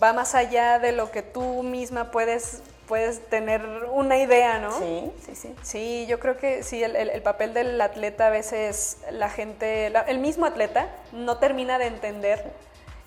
Va 0.01 0.13
más 0.13 0.35
allá 0.35 0.79
de 0.79 0.93
lo 0.93 1.11
que 1.11 1.23
tú 1.23 1.63
misma 1.63 2.11
puedes, 2.11 2.63
puedes 2.87 3.27
tener 3.29 3.63
una 3.93 4.19
idea, 4.19 4.59
¿no? 4.59 4.79
Sí, 4.79 5.13
sí, 5.25 5.35
sí. 5.35 5.55
Sí, 5.63 6.07
yo 6.09 6.21
creo 6.21 6.37
que 6.37 6.63
sí, 6.63 6.83
el, 6.83 6.95
el, 6.97 7.11
el 7.11 7.23
papel 7.23 7.55
del 7.55 7.81
atleta 7.81 8.27
a 8.27 8.31
veces 8.31 8.99
la 9.11 9.31
gente, 9.31 9.91
la, 9.91 10.01
el 10.01 10.19
mismo 10.19 10.47
atleta 10.47 10.89
no 11.13 11.39
termina 11.39 11.79
de 11.79 11.87
entender 11.87 12.53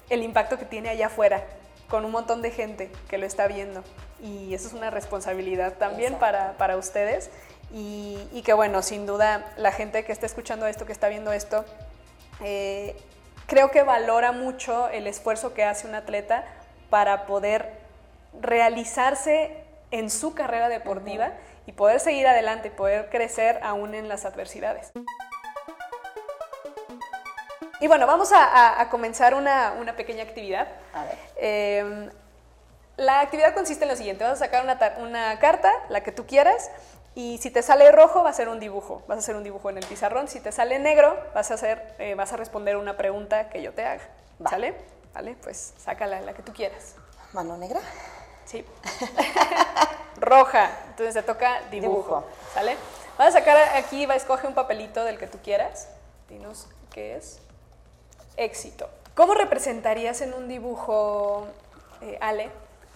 el 0.10 0.24
impacto 0.24 0.58
que 0.58 0.66
tiene 0.66 0.90
allá 0.90 1.08
afuera 1.08 1.44
con 1.92 2.06
un 2.06 2.12
montón 2.12 2.42
de 2.42 2.52
gente 2.52 2.90
que 3.10 3.18
lo 3.18 3.26
está 3.26 3.48
viendo. 3.48 3.84
Y 4.24 4.54
eso 4.54 4.68
es 4.68 4.74
una 4.74 4.90
responsabilidad 4.90 5.74
también 5.74 6.16
para, 6.16 6.54
para, 6.58 6.78
ustedes. 6.78 7.30
Y, 7.74 8.18
y, 8.34 8.42
que 8.42 8.54
bueno, 8.54 8.82
sin 8.82 9.06
duda 9.06 9.54
la 9.58 9.72
gente 9.72 10.04
que 10.04 10.12
está 10.12 10.26
escuchando 10.26 10.68
esto, 10.68 10.86
que 10.86 10.92
está 10.92 11.08
viendo 11.08 11.32
esto, 11.32 11.64
eh, 12.42 12.98
creo 13.48 13.72
que 13.72 13.84
valora 13.84 14.32
mucho 14.32 14.90
el 14.90 15.08
esfuerzo 15.08 15.54
que 15.54 15.64
hace 15.64 15.88
un 15.88 15.96
atleta 15.96 16.44
para 16.90 17.26
poder 17.26 17.72
realizarse 18.42 19.56
en 19.92 20.10
su 20.10 20.34
carrera 20.34 20.70
deportiva 20.70 21.28
uh 21.28 21.30
-huh. 21.30 21.34
y 21.68 21.72
poder 21.72 22.00
seguir 22.00 22.28
adelante 22.28 22.70
y 22.70 22.72
poder 22.72 23.10
crecer 23.10 23.60
aún 23.64 23.94
en 23.94 24.10
las 24.10 24.26
adversidades. 24.26 24.92
Y 27.80 27.88
bueno, 27.88 28.06
vamos 28.06 28.32
a, 28.32 28.44
a, 28.44 28.82
a 28.82 28.90
comenzar 28.90 29.34
una, 29.34 29.74
una, 29.80 29.96
pequeña 29.96 30.24
actividad. 30.24 30.68
A 30.94 31.04
ver. 31.04 31.18
Eh, 31.38 32.10
la 32.98 33.22
actividad 33.22 33.56
consiste 33.56 33.86
en 33.86 33.90
lo 33.90 33.96
siguiente, 33.96 34.24
vas 34.24 34.34
a 34.34 34.46
sacar 34.46 34.64
una, 34.64 34.78
una, 35.00 35.40
carta, 35.40 35.72
la 35.90 36.04
que 36.04 36.12
tú 36.12 36.28
quieras, 36.28 36.70
y 37.14 37.38
si 37.40 37.52
te 37.52 37.62
sale 37.62 37.92
rojo 37.92 38.24
va 38.24 38.30
a 38.30 38.34
ser 38.34 38.48
un 38.48 38.60
dibujo, 38.60 39.04
vas 39.08 39.18
a 39.18 39.20
hacer 39.20 39.36
un 39.36 39.44
dibujo 39.44 39.70
en 39.70 39.78
el 39.78 39.86
pizarrón, 39.86 40.28
si 40.28 40.40
te 40.40 40.52
sale 40.52 40.80
negro 40.80 41.18
vas 41.34 41.52
a, 41.52 41.56
hacer, 41.56 41.96
eh, 42.00 42.16
vas 42.16 42.32
a 42.32 42.38
responder 42.38 42.78
una 42.78 42.96
pregunta 42.96 43.50
que 43.50 43.62
yo 43.62 43.74
te 43.74 43.86
haga, 43.86 44.04
Va. 44.44 44.50
¿sale? 44.50 44.76
Vale, 45.14 45.36
pues 45.42 45.74
sácala, 45.78 46.22
la 46.22 46.34
que 46.34 46.42
tú 46.42 46.54
quieras. 46.54 46.96
¿Mano 47.34 47.58
negra? 47.58 47.82
Sí. 48.46 48.66
Roja, 50.18 50.70
entonces 50.88 51.14
te 51.14 51.24
toca 51.24 51.62
dibujo, 51.70 51.92
dibujo. 51.92 52.24
¿sale? 52.54 52.78
Vas 53.18 53.36
a 53.36 53.40
sacar 53.40 53.58
aquí, 53.76 54.06
va 54.06 54.14
a 54.14 54.18
escoger 54.18 54.48
un 54.48 54.54
papelito 54.54 55.04
del 55.04 55.18
que 55.18 55.28
tú 55.28 55.38
quieras, 55.44 55.90
dinos 56.30 56.68
qué 56.92 57.18
es 57.18 57.40
éxito. 58.38 58.90
¿Cómo 59.16 59.34
representarías 59.34 60.22
en 60.22 60.34
un 60.34 60.48
dibujo, 60.48 61.48
eh, 62.02 62.18
Ale, 62.22 62.50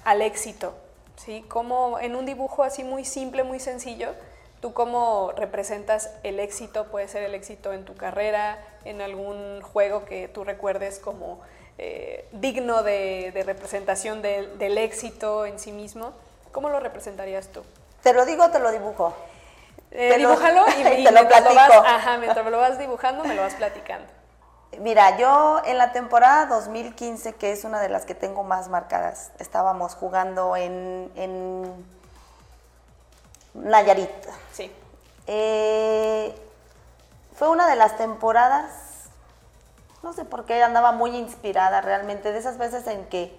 al 0.06 0.21
éxito? 0.21 0.73
¿Sí? 1.17 1.45
Como 1.47 1.99
en 1.99 2.15
un 2.15 2.25
dibujo 2.25 2.63
así 2.63 2.84
muy 2.84 3.06
simple, 3.06 3.43
muy 3.43 3.60
sencillo, 3.60 4.13
tú 4.62 4.73
cómo 4.73 5.32
representas 5.36 6.12
el 6.23 6.39
éxito? 6.39 6.86
Puede 6.86 7.08
ser 7.08 7.23
el 7.23 7.36
éxito 7.36 7.73
en 7.73 7.86
tu 7.86 7.95
carrera, 7.95 8.58
en 8.84 9.01
algún 9.01 9.62
juego 9.62 10.06
que 10.06 10.28
tú 10.28 10.43
recuerdes 10.43 10.99
como 10.99 11.39
eh, 11.78 12.28
digno 12.32 12.84
de, 12.84 13.32
de 13.34 13.43
representación 13.43 14.21
de, 14.21 14.47
del 14.58 14.78
éxito 14.78 15.45
en 15.45 15.60
sí 15.60 15.71
mismo. 15.71 16.13
¿Cómo 16.51 16.69
lo 16.69 16.80
representarías 16.80 17.49
tú? 17.49 17.63
¿Te 18.01 18.13
lo 18.13 18.25
digo 18.25 18.45
o 18.45 18.49
te 18.49 18.60
lo 18.60 18.71
dibujo? 18.71 19.13
Eh, 19.91 20.15
dibújalo 20.17 20.65
y, 20.78 20.82
y 21.01 21.04
te 21.04 21.12
lo 21.12 21.23
vas, 21.23 21.71
ajá, 21.86 22.17
mientras 22.17 22.45
lo 22.45 22.58
vas 22.58 22.78
dibujando 22.78 23.23
me 23.23 23.34
lo 23.34 23.41
vas 23.41 23.56
platicando. 23.56 24.08
Mira, 24.79 25.17
yo 25.17 25.61
en 25.65 25.77
la 25.77 25.91
temporada 25.91 26.45
2015, 26.47 27.33
que 27.35 27.51
es 27.51 27.63
una 27.63 27.79
de 27.79 27.89
las 27.89 28.05
que 28.05 28.15
tengo 28.15 28.43
más 28.43 28.69
marcadas, 28.69 29.31
estábamos 29.39 29.95
jugando 29.95 30.55
en, 30.55 31.11
en 31.15 31.85
Nayarit. 33.53 34.09
Sí. 34.51 34.71
Eh, 35.27 36.35
fue 37.35 37.49
una 37.49 37.67
de 37.67 37.75
las 37.75 37.97
temporadas, 37.97 38.71
no 40.03 40.13
sé 40.13 40.25
por 40.25 40.45
qué, 40.45 40.63
andaba 40.63 40.91
muy 40.91 41.15
inspirada 41.15 41.81
realmente, 41.81 42.31
de 42.31 42.39
esas 42.39 42.57
veces 42.57 42.88
en 42.88 43.05
que, 43.07 43.38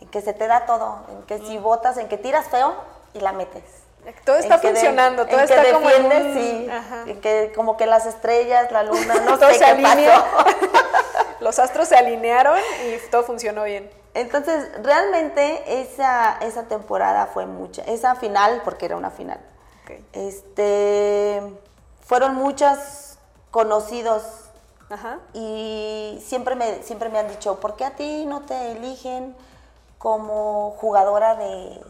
en 0.00 0.08
que 0.08 0.20
se 0.20 0.32
te 0.32 0.46
da 0.46 0.66
todo, 0.66 1.04
en 1.10 1.22
que 1.24 1.38
si 1.38 1.58
votas, 1.58 1.96
en 1.96 2.08
que 2.08 2.18
tiras 2.18 2.48
feo 2.48 2.74
y 3.14 3.20
la 3.20 3.32
metes. 3.32 3.77
Todo 4.24 4.36
está 4.36 4.58
funcionando, 4.58 5.24
de, 5.24 5.30
todo 5.30 5.40
está 5.40 5.62
que 5.62 5.72
como 5.72 5.86
un... 5.86 6.34
sí, 6.34 6.68
en 7.06 7.20
que 7.20 7.52
como 7.54 7.76
que 7.76 7.86
las 7.86 8.06
estrellas, 8.06 8.70
la 8.72 8.82
luna, 8.82 9.14
no 9.24 9.38
todo 9.38 9.50
sé 9.50 9.58
se 9.58 9.76
qué 9.76 9.82
pasó. 9.82 10.24
Los 11.40 11.58
astros 11.58 11.88
se 11.88 11.96
alinearon 11.96 12.58
y 12.86 13.10
todo 13.10 13.22
funcionó 13.22 13.64
bien. 13.64 13.90
Entonces, 14.14 14.68
realmente 14.82 15.80
esa, 15.80 16.38
esa 16.40 16.64
temporada 16.64 17.26
fue 17.26 17.46
mucha, 17.46 17.82
esa 17.82 18.16
final, 18.16 18.62
porque 18.64 18.86
era 18.86 18.96
una 18.96 19.10
final. 19.10 19.38
Okay. 19.84 20.04
Este, 20.12 21.40
fueron 22.04 22.34
muchos 22.34 23.18
conocidos 23.50 24.22
Ajá. 24.90 25.18
y 25.34 26.20
siempre 26.24 26.56
me, 26.56 26.82
siempre 26.82 27.08
me 27.10 27.18
han 27.18 27.28
dicho, 27.28 27.60
¿por 27.60 27.76
qué 27.76 27.84
a 27.84 27.90
ti 27.90 28.26
no 28.26 28.40
te 28.42 28.72
eligen 28.72 29.36
como 29.98 30.72
jugadora 30.78 31.34
de, 31.34 31.80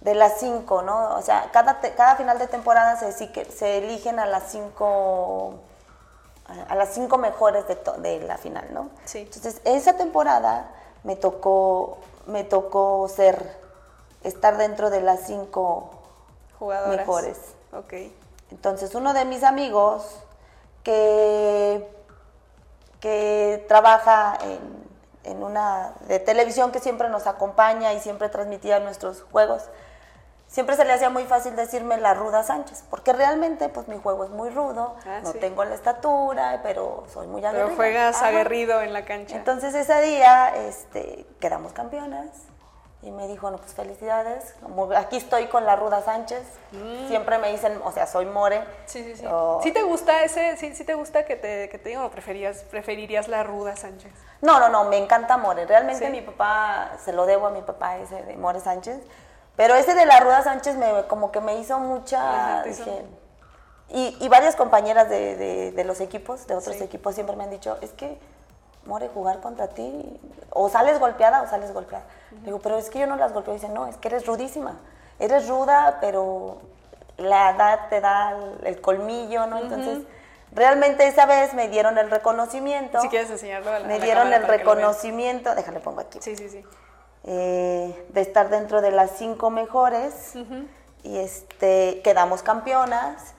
de 0.00 0.14
las 0.14 0.38
cinco, 0.38 0.82
¿no? 0.82 1.16
O 1.16 1.22
sea, 1.22 1.50
cada, 1.52 1.80
te, 1.80 1.92
cada 1.92 2.16
final 2.16 2.38
de 2.38 2.46
temporada 2.46 2.96
se, 2.96 3.12
se, 3.12 3.78
eligen 3.78 4.18
a 4.18 4.26
las 4.26 4.44
cinco 4.50 5.54
a 6.68 6.74
las 6.74 6.88
cinco 6.88 7.16
mejores 7.16 7.68
de, 7.68 7.76
to, 7.76 7.92
de 7.98 8.18
la 8.20 8.36
final, 8.36 8.66
¿no? 8.72 8.90
Sí. 9.04 9.18
Entonces, 9.18 9.60
esa 9.64 9.92
temporada 9.92 10.68
me 11.04 11.14
tocó, 11.14 11.98
me 12.26 12.42
tocó 12.42 13.08
ser, 13.08 13.56
estar 14.24 14.56
dentro 14.56 14.90
de 14.90 15.00
las 15.00 15.20
cinco 15.26 15.90
Jugadoras. 16.58 16.96
mejores. 16.96 17.38
Ok. 17.72 17.94
Entonces, 18.50 18.96
uno 18.96 19.12
de 19.12 19.24
mis 19.26 19.44
amigos 19.44 20.04
que, 20.82 21.88
que 22.98 23.64
trabaja 23.68 24.36
en, 24.42 24.90
en 25.24 25.42
una 25.42 25.92
de 26.08 26.18
televisión 26.18 26.72
que 26.72 26.80
siempre 26.80 27.08
nos 27.08 27.26
acompaña 27.26 27.92
y 27.92 28.00
siempre 28.00 28.28
transmitía 28.28 28.80
nuestros 28.80 29.22
juegos, 29.30 29.64
siempre 30.50 30.76
se 30.76 30.84
le 30.84 30.92
hacía 30.92 31.10
muy 31.10 31.24
fácil 31.24 31.56
decirme 31.56 31.96
la 31.98 32.14
ruda 32.14 32.42
Sánchez, 32.42 32.84
porque 32.90 33.12
realmente 33.12 33.68
pues 33.68 33.88
mi 33.88 33.98
juego 33.98 34.24
es 34.24 34.30
muy 34.30 34.50
rudo, 34.50 34.96
ah, 35.06 35.20
no 35.22 35.32
sí. 35.32 35.38
tengo 35.38 35.64
la 35.64 35.74
estatura, 35.74 36.60
pero 36.62 37.04
soy 37.12 37.26
muy 37.28 37.44
aguerrido. 37.44 37.66
Pero 37.66 37.76
juegas 37.76 38.16
Ajá. 38.16 38.28
aguerrido 38.28 38.82
en 38.82 38.92
la 38.92 39.04
cancha. 39.04 39.36
Entonces 39.36 39.74
ese 39.74 40.00
día 40.02 40.54
este, 40.56 41.26
quedamos 41.38 41.72
campeonas 41.72 42.26
y 43.02 43.12
me 43.12 43.26
dijo, 43.28 43.50
no, 43.50 43.56
pues 43.56 43.72
felicidades, 43.72 44.54
como 44.62 44.92
aquí 44.92 45.16
estoy 45.16 45.46
con 45.46 45.64
la 45.64 45.74
ruda 45.74 46.02
Sánchez, 46.02 46.42
mm. 46.72 47.08
siempre 47.08 47.38
me 47.38 47.50
dicen, 47.50 47.80
o 47.82 47.92
sea, 47.92 48.06
soy 48.06 48.26
more. 48.26 48.62
Sí, 48.84 49.02
sí, 49.04 49.16
sí. 49.16 49.26
O... 49.26 49.60
¿Sí 49.62 49.72
te 49.72 49.82
gusta 49.82 50.22
ese, 50.22 50.56
sí, 50.58 50.74
sí 50.74 50.84
te 50.84 50.94
gusta 50.94 51.24
que 51.24 51.36
te, 51.36 51.70
que 51.70 51.78
te 51.78 51.90
digan 51.90 52.04
o 52.04 52.10
preferías, 52.10 52.64
preferirías 52.64 53.28
la 53.28 53.42
ruda 53.42 53.76
Sánchez? 53.76 54.12
No, 54.42 54.58
no, 54.58 54.68
no, 54.68 54.84
me 54.84 54.98
encanta 54.98 55.38
More, 55.38 55.64
realmente 55.64 56.06
¿Sí? 56.06 56.12
mi 56.12 56.20
papá, 56.20 56.90
se 57.02 57.12
lo 57.12 57.24
debo 57.24 57.46
a 57.46 57.50
mi 57.50 57.62
papá 57.62 57.96
ese 57.98 58.22
de 58.22 58.36
More 58.36 58.60
Sánchez, 58.60 59.00
pero 59.60 59.74
ese 59.74 59.92
de 59.92 60.06
la 60.06 60.20
Ruda 60.20 60.42
Sánchez 60.42 60.76
me, 60.76 61.04
como 61.06 61.30
que 61.30 61.42
me 61.42 61.58
hizo 61.58 61.78
mucha... 61.78 62.62
Dije, 62.62 63.04
y, 63.90 64.16
y, 64.18 64.28
varias 64.30 64.56
compañeras 64.56 65.10
de, 65.10 65.36
de, 65.36 65.72
de, 65.72 65.84
los 65.84 66.00
equipos, 66.00 66.46
de 66.46 66.54
otros 66.54 66.76
sí. 66.76 66.82
equipos, 66.82 67.14
siempre 67.14 67.36
me 67.36 67.44
han 67.44 67.50
dicho, 67.50 67.76
es 67.82 67.90
que, 67.90 68.18
More, 68.86 69.08
jugar 69.08 69.40
contra 69.40 69.68
ti, 69.68 70.18
o 70.48 70.70
sales 70.70 70.98
golpeada 70.98 71.42
o 71.42 71.46
sales 71.46 71.74
golpeada. 71.74 72.06
Uh 72.06 72.36
-huh. 72.36 72.44
Digo, 72.44 72.58
pero 72.60 72.78
es 72.78 72.88
que 72.88 73.00
yo 73.00 73.06
no 73.06 73.16
las 73.16 73.34
golpeo. 73.34 73.52
Dicen, 73.52 73.74
no, 73.74 73.86
es 73.86 73.98
que 73.98 74.08
eres 74.08 74.24
rudísima. 74.24 74.78
Eres 75.18 75.46
ruda, 75.46 75.98
pero 76.00 76.62
la 77.18 77.50
edad 77.50 77.90
te 77.90 78.00
da 78.00 78.30
el, 78.30 78.66
el 78.66 78.80
colmillo, 78.80 79.46
¿no? 79.46 79.56
Uh 79.56 79.60
-huh. 79.60 79.64
Entonces, 79.64 79.98
realmente 80.52 81.06
esa 81.06 81.26
vez 81.26 81.52
me 81.52 81.68
dieron 81.68 81.98
el 81.98 82.10
reconocimiento. 82.10 82.98
Si 83.02 83.10
quieres 83.10 83.28
enseñarlo 83.28 83.72
a 83.72 83.80
la 83.80 83.86
Me 83.86 83.96
a 83.96 83.98
la 83.98 84.04
dieron 84.06 84.32
el 84.32 84.42
reconocimiento, 84.42 85.54
déjale 85.54 85.80
pongo 85.80 86.00
aquí. 86.00 86.18
Sí, 86.22 86.34
sí, 86.34 86.48
sí 86.48 86.64
eh, 87.24 88.06
de 88.08 88.20
estar 88.20 88.48
dentro 88.48 88.80
de 88.80 88.90
las 88.90 89.12
cinco 89.18 89.50
mejores 89.50 90.32
uh 90.34 90.38
-huh. 90.38 90.68
y 91.04 91.18
este, 91.18 92.00
quedamos 92.02 92.42
campeonas 92.42 93.34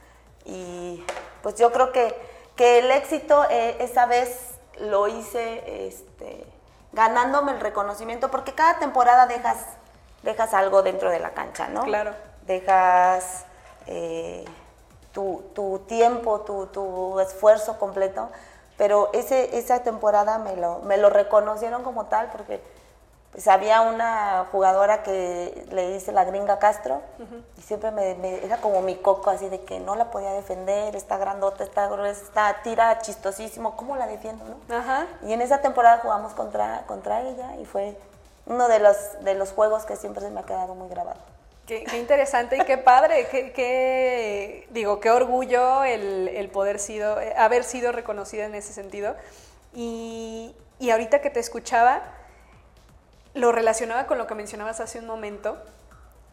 y 0.46 1.04
pues 1.42 1.56
yo 1.56 1.72
creo 1.72 1.92
que 1.92 2.16
que 2.56 2.80
el 2.80 2.92
éxito 2.92 3.46
eh, 3.50 3.78
esa 3.80 4.06
vez 4.06 4.52
lo 4.80 5.08
hice 5.08 5.88
este, 5.88 6.46
ganándome 6.92 7.54
el 7.54 7.60
reconocimiento, 7.60 8.30
porque 8.30 8.54
cada 8.54 8.80
temporada 8.80 9.26
dejas, 9.26 9.58
dejas 10.24 10.54
algo 10.54 10.82
dentro 10.82 11.10
de 11.10 11.20
la 11.20 11.32
cancha, 11.32 11.68
¿no? 11.68 11.84
Claro. 11.84 12.12
Dejas 12.46 13.46
eh, 13.88 14.46
tu, 15.12 15.44
tu, 15.56 15.80
tiempo, 15.88 16.42
tu, 16.42 16.68
tu, 16.68 17.20
esfuerzo 17.20 17.80
completo, 17.80 18.30
pero 18.78 19.10
ese, 19.14 19.58
esa 19.58 19.84
temporada 19.84 20.38
me 20.38 20.56
lo, 20.56 20.80
me 20.80 20.98
lo 20.98 21.10
reconocieron 21.10 21.84
como 21.84 22.06
tal, 22.06 22.30
porque 22.32 22.62
pues 23.32 23.48
había 23.48 23.82
una 23.82 24.46
jugadora 24.52 25.04
que 25.04 25.66
le 25.72 25.94
dice 25.94 26.12
la 26.12 26.26
gringa 26.26 26.60
Castro 26.60 27.02
y 27.58 27.62
siempre 27.62 27.92
me, 27.92 28.44
era 28.44 28.58
como 28.58 28.82
mi 28.82 28.96
coco 28.96 29.30
así 29.30 29.48
de 29.48 29.62
que 29.62 29.80
no 29.80 29.96
la 29.96 30.12
podía 30.12 30.32
defender, 30.34 30.96
está 30.98 31.18
grandota, 31.18 31.64
está 31.64 31.88
gruesa, 31.88 32.22
está 32.22 32.58
tira 32.62 33.00
chistosísimo, 33.00 33.78
¿cómo 33.78 33.96
la 33.96 34.08
defiendo, 34.08 34.44
no? 34.44 34.76
Ajá. 34.76 35.08
Y 35.24 35.32
en 35.32 35.42
esa 35.42 35.62
temporada 35.62 36.00
jugamos 36.00 36.34
contra, 36.34 36.84
contra 36.88 37.22
ella 37.22 37.56
y 37.56 37.66
fue 37.66 37.98
uno 38.46 38.68
de 38.68 38.80
los, 38.80 38.98
de 39.22 39.34
los 39.36 39.54
juegos 39.54 39.86
que 39.86 39.96
siempre 39.96 40.22
se 40.22 40.30
me 40.30 40.42
ha 40.42 40.44
quedado 40.44 40.76
muy 40.76 40.90
grabado. 40.90 41.20
Qué, 41.66 41.86
interesante 41.98 42.58
y 42.58 42.66
qué 42.66 42.78
padre, 42.78 43.28
qué, 43.30 44.68
digo, 44.72 45.00
qué 45.00 45.10
orgullo 45.10 45.86
el, 45.86 46.28
el, 46.28 46.50
poder 46.50 46.80
sido, 46.80 47.16
haber 47.38 47.64
sido 47.64 47.94
reconocida 47.94 48.44
en 48.44 48.56
ese 48.56 48.74
sentido. 48.74 49.16
Y, 49.74 50.54
y 50.80 50.90
ahorita 50.90 51.22
que 51.22 51.30
te 51.30 51.40
escuchaba, 51.40 52.02
lo 53.34 53.52
relacionaba 53.52 54.08
con 54.08 54.18
lo 54.18 54.28
que 54.28 54.36
mencionabas 54.36 54.80
hace 54.80 55.00
un 55.00 55.08
momento, 55.08 55.58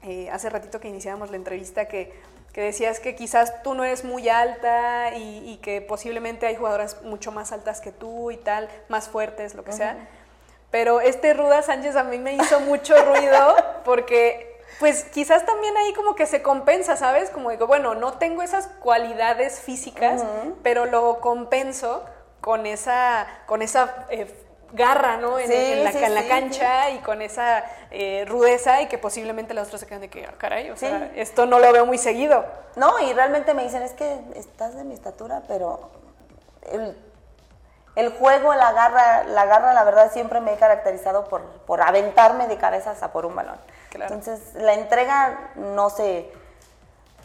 eh, 0.03 0.31
hace 0.31 0.51
ratito 0.51 0.81
que 0.81 0.89
iniciábamos 0.89 1.31
la 1.31 1.37
entrevista, 1.37 1.87
que, 1.87 2.13
que, 2.53 2.63
decías 2.63 3.01
que 3.01 3.15
quizás 3.15 3.63
tú 3.63 3.75
no 3.75 3.85
eres 3.85 4.05
muy 4.05 4.29
alta 4.29 5.17
y, 5.17 5.59
que 5.63 5.81
posiblemente 5.81 6.47
hay 6.47 6.57
jugadoras 6.57 7.03
mucho 7.03 7.33
más 7.33 7.53
altas 7.53 7.81
que 7.81 7.93
tú 7.93 8.31
y 8.31 8.37
tal, 8.37 8.69
más 8.89 9.09
fuertes, 9.09 9.55
lo 9.55 9.65
que 9.65 9.73
sea. 9.73 10.09
Pero 10.71 11.01
este 11.01 11.35
Ruda 11.35 11.63
Sánchez 11.63 11.97
a 11.97 12.05
mí 12.05 12.19
me 12.19 12.35
hizo 12.35 12.61
mucho 12.61 12.95
ruido 13.05 13.57
porque 13.85 14.59
pues 14.79 15.05
quizás 15.05 15.45
también 15.47 15.77
ahí 15.77 15.93
como 15.95 16.15
que 16.15 16.27
se 16.27 16.43
compensa, 16.43 16.97
¿sabes? 16.97 17.31
Como 17.31 17.51
digo, 17.51 17.67
bueno, 17.67 17.95
no 17.95 18.15
tengo 18.15 18.43
esas 18.43 18.69
cualidades 18.69 19.61
físicas, 19.61 20.23
pero 20.63 20.85
lo 20.85 21.21
compenso 21.21 22.05
con 22.41 22.67
esa, 22.67 23.27
con 23.47 23.63
esa 23.63 24.07
eh, 24.11 24.33
garra, 24.73 25.17
¿no? 25.17 25.39
En, 25.39 25.85
la, 26.15 26.25
cancha 26.29 26.91
y 26.91 26.99
con 26.99 27.23
esa 27.23 27.65
eh, 27.91 28.25
rudeza 28.29 28.83
y 28.83 28.87
que 28.87 28.99
posiblemente 28.99 29.55
los 29.55 29.67
otros 29.67 29.81
se 29.81 29.87
quedan 29.87 30.03
de 30.03 30.11
que, 30.11 30.27
ah, 30.27 30.35
caray, 30.37 30.71
o 30.71 30.77
sea, 30.77 31.11
esto 31.15 31.47
no 31.47 31.59
lo 31.59 31.73
veo 31.73 31.87
muy 31.87 31.99
seguido. 31.99 32.45
No, 32.77 32.99
y 33.01 33.13
realmente 33.13 33.55
me 33.55 33.65
dicen, 33.65 33.83
es 33.83 33.93
que 33.93 34.21
estás 34.35 34.75
de 34.75 34.85
mi 34.85 34.95
estatura, 34.95 35.43
pero 35.49 35.91
el, 37.97 38.13
juego, 38.13 38.55
la 38.55 38.73
garra, 38.73 39.25
la 39.25 39.47
garra, 39.47 39.73
la 39.73 39.85
verdad, 39.85 40.13
siempre 40.13 40.41
me 40.41 40.53
he 40.53 40.57
caracterizado 40.57 41.29
por, 41.29 41.43
por 41.43 41.81
aventarme 41.81 42.47
de 42.47 42.57
cabezas 42.57 43.03
a 43.03 43.13
por 43.13 43.27
un 43.27 43.35
balón. 43.35 43.59
Entonces, 43.93 44.55
la 44.55 44.75
entrega 44.75 45.53
no 45.57 45.89
se, 45.91 46.31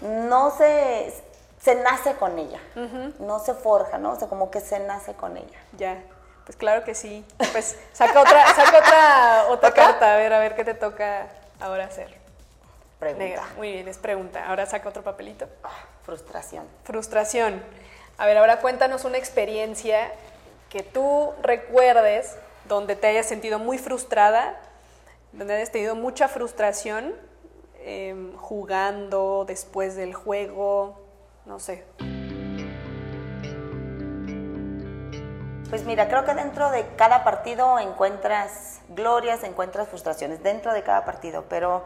no 0.01 0.51
se, 0.51 1.13
se 1.60 1.75
nace 1.75 2.15
con 2.15 2.39
ella, 2.39 2.60
no 3.19 3.39
se 3.39 3.53
forja, 3.53 3.97
¿no? 3.97 4.12
O 4.12 4.15
sea, 4.15 4.27
como 4.27 4.49
que 4.49 4.62
se 4.62 4.79
nace 4.79 5.13
con 5.13 5.36
ella. 5.38 5.60
Ya. 5.77 6.01
Pues 6.45 6.58
claro 6.58 6.84
que 6.84 6.95
sí. 6.95 7.25
Pues 7.51 7.77
saca 7.93 8.21
otra, 8.21 8.53
saca 8.53 8.77
otra, 8.79 9.45
otra 9.49 9.71
carta, 9.71 10.13
a 10.13 10.17
ver, 10.17 10.34
a 10.34 10.39
ver 10.39 10.56
qué 10.56 10.63
te 10.63 10.73
toca 10.73 11.27
ahora 11.60 11.86
hacer. 11.86 12.23
Pregunta. 12.99 13.43
Muy 13.58 13.71
bien, 13.71 13.88
es 13.88 13.97
pregunta. 13.97 14.45
Ahora 14.45 14.65
saca 14.65 14.89
otro 14.89 15.03
papelito. 15.03 15.47
Ah, 15.63 15.69
frustración. 16.03 16.65
Frustración. 16.84 17.62
A 18.17 18.25
ver, 18.25 18.38
ahora 18.38 18.60
cuéntanos 18.60 19.06
una 19.06 19.17
experiencia 19.17 20.12
que 20.69 20.84
tú 20.84 21.34
recuerdes 21.41 22.36
donde 22.67 22.95
te 22.95 23.08
hayas 23.08 23.25
sentido 23.25 23.60
muy 23.60 23.77
frustrada, 23.77 24.60
donde 25.32 25.56
hayas 25.56 25.71
tenido 25.71 25.95
mucha 25.95 26.27
frustración 26.27 27.13
em, 27.79 28.36
jugando 28.38 29.45
después 29.45 29.95
del 29.95 30.13
juego, 30.13 31.01
no 31.45 31.60
sé. 31.60 31.84
Pues 35.69 35.86
mira, 35.86 36.08
creo 36.08 36.23
que 36.23 36.34
dentro 36.34 36.69
de 36.69 36.86
cada 36.95 37.23
partido 37.23 37.80
encuentras 37.80 38.80
glorias, 38.89 39.43
encuentras 39.43 39.88
frustraciones, 39.88 40.43
dentro 40.43 40.73
de 40.73 40.84
cada 40.84 41.04
partido, 41.04 41.45
pero 41.49 41.84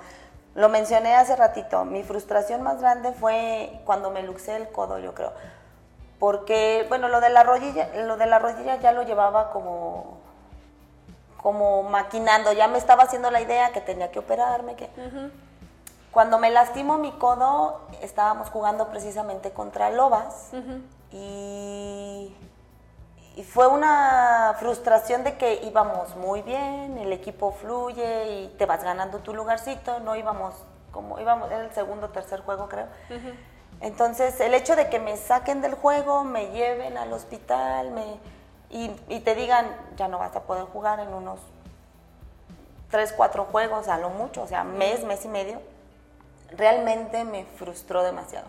lo 0.55 0.69
mencioné 0.69 1.15
hace 1.15 1.35
ratito, 1.35 1.85
mi 1.85 2.03
frustración 2.03 2.63
más 2.63 2.81
grande 2.81 3.13
fue 3.13 3.79
cuando 3.85 4.11
me 4.11 4.23
luxé 4.23 4.55
el 4.55 4.69
codo, 4.69 4.99
yo 4.99 5.13
creo. 5.13 5.31
Porque, 6.19 6.85
bueno, 6.89 7.09
lo 7.09 7.21
de 7.21 7.29
la 7.29 7.43
rodilla, 7.43 7.89
lo 8.05 8.17
de 8.17 8.25
la 8.25 8.39
rodilla 8.39 8.75
ya 8.77 8.91
lo 8.91 9.03
llevaba 9.03 9.51
como, 9.51 10.17
como 11.41 11.83
maquinando, 11.83 12.53
ya 12.53 12.67
me 12.67 12.79
estaba 12.79 13.03
haciendo 13.03 13.29
la 13.31 13.39
idea 13.39 13.71
que 13.71 13.81
tenía 13.81 14.11
que 14.11 14.19
operarme, 14.19 14.75
que... 14.75 14.89
Cuando 16.11 16.39
me 16.39 16.49
lastimó 16.49 16.97
mi 16.97 17.11
codo, 17.11 17.81
estábamos 18.01 18.49
jugando 18.49 18.87
precisamente 18.87 19.51
contra 19.51 19.91
Lobas 19.91 20.49
y 21.11 22.35
y 23.37 23.43
fue 23.43 23.67
una 23.67 24.55
frustración 24.59 25.23
de 25.23 25.37
que 25.37 25.61
íbamos 25.63 26.15
muy 26.15 26.41
bien, 26.41 26.97
el 26.97 27.13
equipo 27.13 27.51
fluye 27.51 28.31
y 28.31 28.47
te 28.57 28.65
vas 28.65 28.83
ganando 28.83 29.19
tu 29.19 29.31
lugarcito, 29.31 29.99
no 29.99 30.15
íbamos 30.15 30.55
como 30.91 31.19
íbamos, 31.19 31.51
era 31.51 31.61
el 31.61 31.71
segundo 31.71 32.07
o 32.07 32.09
tercer 32.09 32.41
juego 32.41 32.67
creo. 32.67 32.87
Entonces 33.79 34.39
el 34.39 34.55
hecho 34.55 34.75
de 34.75 34.89
que 34.89 34.97
me 34.97 35.17
saquen 35.17 35.61
del 35.61 35.75
juego, 35.75 36.23
me 36.23 36.49
lleven 36.49 36.97
al 36.97 37.13
hospital 37.13 37.91
me, 37.91 38.19
y, 38.71 39.19
te 39.19 39.35
digan, 39.35 39.67
ya 39.95 40.07
no 40.07 40.17
vas 40.17 40.35
a 40.35 40.41
poder 40.41 40.63
jugar 40.65 40.99
en 40.99 41.13
unos 41.13 41.39
tres, 42.89 43.13
cuatro 43.15 43.45
juegos 43.45 43.87
a 43.87 43.99
lo 43.99 44.09
mucho, 44.09 44.41
o 44.41 44.47
sea, 44.47 44.63
mes, 44.63 45.03
mes 45.03 45.23
y 45.25 45.27
medio, 45.27 45.61
realmente 46.53 47.23
me 47.23 47.45
frustró 47.45 48.01
demasiado. 48.01 48.47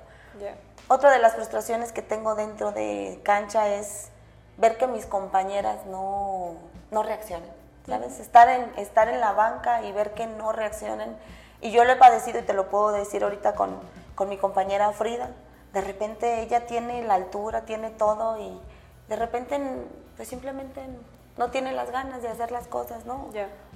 Otra 0.88 1.10
de 1.10 1.18
las 1.18 1.34
frustraciones 1.34 1.92
que 1.92 2.00
tengo 2.00 2.34
dentro 2.34 2.72
de 2.72 3.20
cancha 3.22 3.68
es 3.68 4.10
ver 4.58 4.76
que 4.76 4.86
mis 4.86 5.06
compañeras 5.06 5.86
no, 5.86 6.54
no 6.90 7.02
reaccionen, 7.02 7.50
¿sabes? 7.86 8.20
Estar 8.20 8.48
en, 8.48 8.72
estar 8.76 9.08
en 9.08 9.20
la 9.20 9.32
banca 9.32 9.82
y 9.82 9.92
ver 9.92 10.12
que 10.12 10.26
no 10.26 10.52
reaccionen. 10.52 11.16
Y 11.60 11.70
yo 11.70 11.84
lo 11.84 11.92
he 11.92 11.96
padecido 11.96 12.40
y 12.40 12.42
te 12.42 12.52
lo 12.52 12.68
puedo 12.68 12.92
decir 12.92 13.24
ahorita 13.24 13.54
con, 13.54 13.78
con 14.14 14.28
mi 14.28 14.36
compañera 14.36 14.92
Frida. 14.92 15.30
De 15.72 15.80
repente 15.80 16.42
ella 16.42 16.66
tiene 16.66 17.02
la 17.04 17.14
altura, 17.14 17.62
tiene 17.62 17.90
todo 17.90 18.38
y 18.38 18.60
de 19.08 19.16
repente 19.16 19.60
pues 20.16 20.28
simplemente 20.28 20.82
no 21.36 21.50
tiene 21.50 21.72
las 21.72 21.90
ganas 21.90 22.20
de 22.20 22.28
hacer 22.28 22.50
las 22.50 22.66
cosas, 22.66 23.06
¿no? 23.06 23.28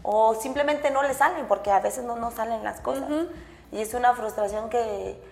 O 0.03 0.35
simplemente 0.35 0.91
no 0.91 1.03
le 1.03 1.15
salen 1.15 1.47
porque 1.47 1.71
a 1.71 1.79
veces 1.79 2.05
no 2.05 2.17
nos 2.17 2.35
salen 2.35 2.65
las 2.65 2.81
cosas. 2.81 3.09
Y 3.71 3.81
es 3.81 3.95
una 3.95 4.15
frustración 4.15 4.69
que, 4.69 5.23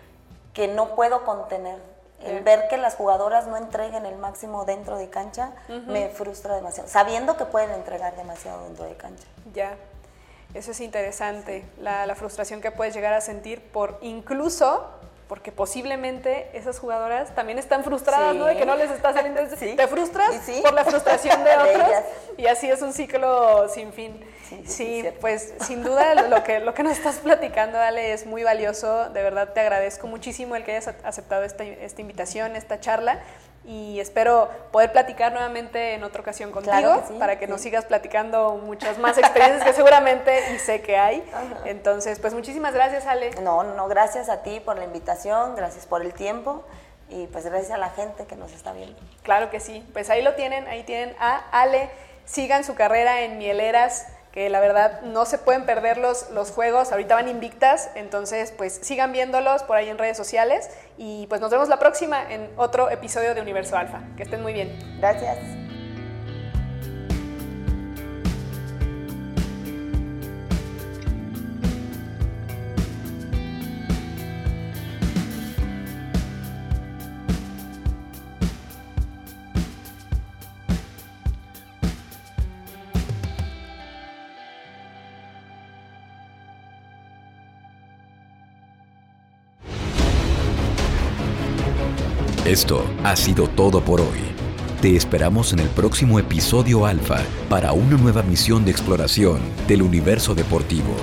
que 0.55 0.69
no 0.69 0.95
puedo 0.95 1.25
contener 1.25 1.79
el 2.23 2.43
ver 2.43 2.69
que 2.69 2.77
las 2.77 2.95
jugadoras 2.95 3.47
no 3.47 3.57
entreguen 3.57 4.07
el 4.07 4.17
máximo 4.17 4.65
dentro 4.65 4.99
de 4.99 5.09
cancha 5.09 5.53
me 5.87 6.09
frustra 6.09 6.57
demasiado, 6.57 6.89
sabiendo 6.89 7.37
que 7.37 7.45
pueden 7.45 7.71
entregar 7.71 8.17
demasiado 8.17 8.65
dentro 8.65 8.85
de 8.85 8.95
cancha. 8.97 9.27
Ya, 9.55 9.77
eso 10.55 10.73
es 10.73 10.81
interesante, 10.81 11.65
la, 11.81 12.07
la, 12.07 12.15
frustración 12.15 12.61
que 12.61 12.71
puedes 12.71 12.95
llegar 12.95 13.15
a 13.15 13.21
sentir 13.21 13.63
por 13.73 13.99
incluso 14.03 14.89
porque 15.31 15.53
posiblemente 15.53 16.51
esas 16.55 16.81
jugadoras 16.81 17.33
también 17.37 17.57
están 17.57 17.85
frustradas, 17.85 18.35
¿no? 18.35 18.47
De 18.47 18.57
que 18.57 18.67
no 18.67 18.75
les 18.75 18.91
está 18.91 19.13
saliendo. 19.13 19.41
Te 19.77 19.87
frustras 19.87 20.35
por 20.61 20.73
la 20.73 20.85
frustración 20.85 21.45
de 21.45 21.57
otros 21.57 21.89
y 22.37 22.49
así 22.49 22.69
es 22.69 22.83
un 22.83 22.93
ciclo 22.93 23.69
sin 23.69 23.93
fin. 23.93 24.21
Sí, 24.67 25.05
pues 25.21 25.55
sin 25.61 25.85
duda 25.85 26.27
lo 26.29 26.43
que, 26.43 26.59
lo 26.59 26.75
que 26.75 26.83
nos 26.83 26.99
estás 26.99 27.19
platicando, 27.19 27.79
Ale, 27.79 28.13
es 28.13 28.27
muy 28.27 28.43
valioso. 28.43 29.09
De 29.11 29.23
verdad 29.23 29.53
te 29.53 29.61
agradezco 29.61 30.09
muchísimo 30.09 30.57
el 30.57 30.65
que 30.65 30.73
hayas 30.73 30.93
aceptado 31.05 31.45
esta, 31.45 31.63
esta 31.63 32.01
invitación, 32.01 32.57
esta 32.57 32.81
charla 32.81 33.21
y 33.65 34.01
espero 34.01 34.49
poder 34.73 34.91
platicar 34.91 35.33
nuevamente 35.33 35.95
en 35.95 36.03
otra 36.03 36.23
ocasión 36.23 36.51
contigo 36.51 37.03
para 37.19 37.39
que 37.39 37.47
nos 37.47 37.61
sigas 37.61 37.85
platicando 37.85 38.57
muchas 38.57 38.99
más 38.99 39.19
experiencias 39.19 39.63
que 39.65 39.73
seguramente 39.73 40.55
y 40.55 40.59
sé 40.59 40.81
que 40.81 40.97
hay. 40.97 41.23
Entonces, 41.67 42.19
pues 42.19 42.33
muchísimas 42.33 42.75
gracias, 42.75 43.07
Ale. 43.07 43.31
No, 43.43 43.63
no, 43.63 43.87
gracias 43.89 44.29
a 44.29 44.43
ti 44.43 44.61
por 44.61 44.79
la 44.79 44.85
invitación, 44.85 45.57
gracias 45.57 45.87
por 45.87 46.03
el 46.03 46.15
tiempo 46.15 46.65
y 47.11 47.27
pues 47.27 47.45
gracias 47.45 47.73
a 47.73 47.79
la 47.79 47.91
gente 47.91 48.25
que 48.27 48.37
nos 48.37 48.53
está 48.53 48.73
viendo. 48.73 48.99
Claro 49.23 49.51
que 49.51 49.61
sí, 49.61 49.87
pues 49.93 50.09
ahí 50.11 50.23
lo 50.23 50.35
tienen, 50.35 50.67
ahí 50.67 50.83
tienen 50.85 51.15
a 51.19 51.37
Ale. 51.53 51.91
Sigan 52.25 52.65
su 52.65 52.75
carrera 52.75 53.23
en 53.23 53.39
Mieleras 53.39 54.07
que 54.33 54.49
la 54.49 54.61
verdad 54.61 55.03
no 55.03 55.27
se 55.27 55.39
pueden 55.39 55.67
perder 55.67 55.99
los, 55.99 56.31
los 56.31 56.51
juegos, 56.51 56.93
ahorita 56.93 57.15
van 57.15 57.29
invictas, 57.29 57.91
entonces 57.95 58.53
pues 58.57 58.79
sigan 58.83 59.13
viéndolos 59.13 59.63
por 59.65 59.77
ahí 59.77 59.89
en 59.89 59.99
redes 59.99 60.17
sociales 60.17 60.71
y 60.97 61.27
pues 61.29 61.41
nos 61.41 61.51
vemos 61.51 61.69
la 61.69 61.79
próxima 61.79 62.23
en 62.31 62.49
otro 62.57 62.91
episodio 62.91 63.35
de 63.35 63.41
Universo 63.41 63.77
Alfa. 63.77 64.03
Que 64.17 64.23
estén 64.23 64.43
muy 64.43 64.53
bien. 64.53 64.79
Gracias. 64.99 65.60
Esto 92.51 92.85
ha 93.05 93.15
sido 93.15 93.47
todo 93.47 93.81
por 93.81 94.01
hoy. 94.01 94.19
Te 94.83 94.97
esperamos 94.97 95.53
en 95.53 95.61
el 95.61 95.69
próximo 95.69 96.19
episodio 96.19 96.85
Alfa 96.85 97.21
para 97.49 97.71
una 97.71 97.97
nueva 97.97 98.25
misión 98.25 98.65
de 98.65 98.73
exploración 98.73 99.39
del 99.69 99.83
universo 99.83 100.35
deportivo. 100.35 100.97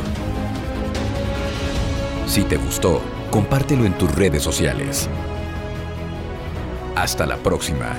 Si 2.25 2.43
te 2.43 2.57
gustó, 2.57 3.01
compártelo 3.31 3.85
en 3.85 3.97
tus 3.97 4.13
redes 4.13 4.43
sociales. 4.43 5.07
Hasta 6.95 7.25
la 7.25 7.37
próxima. 7.37 7.95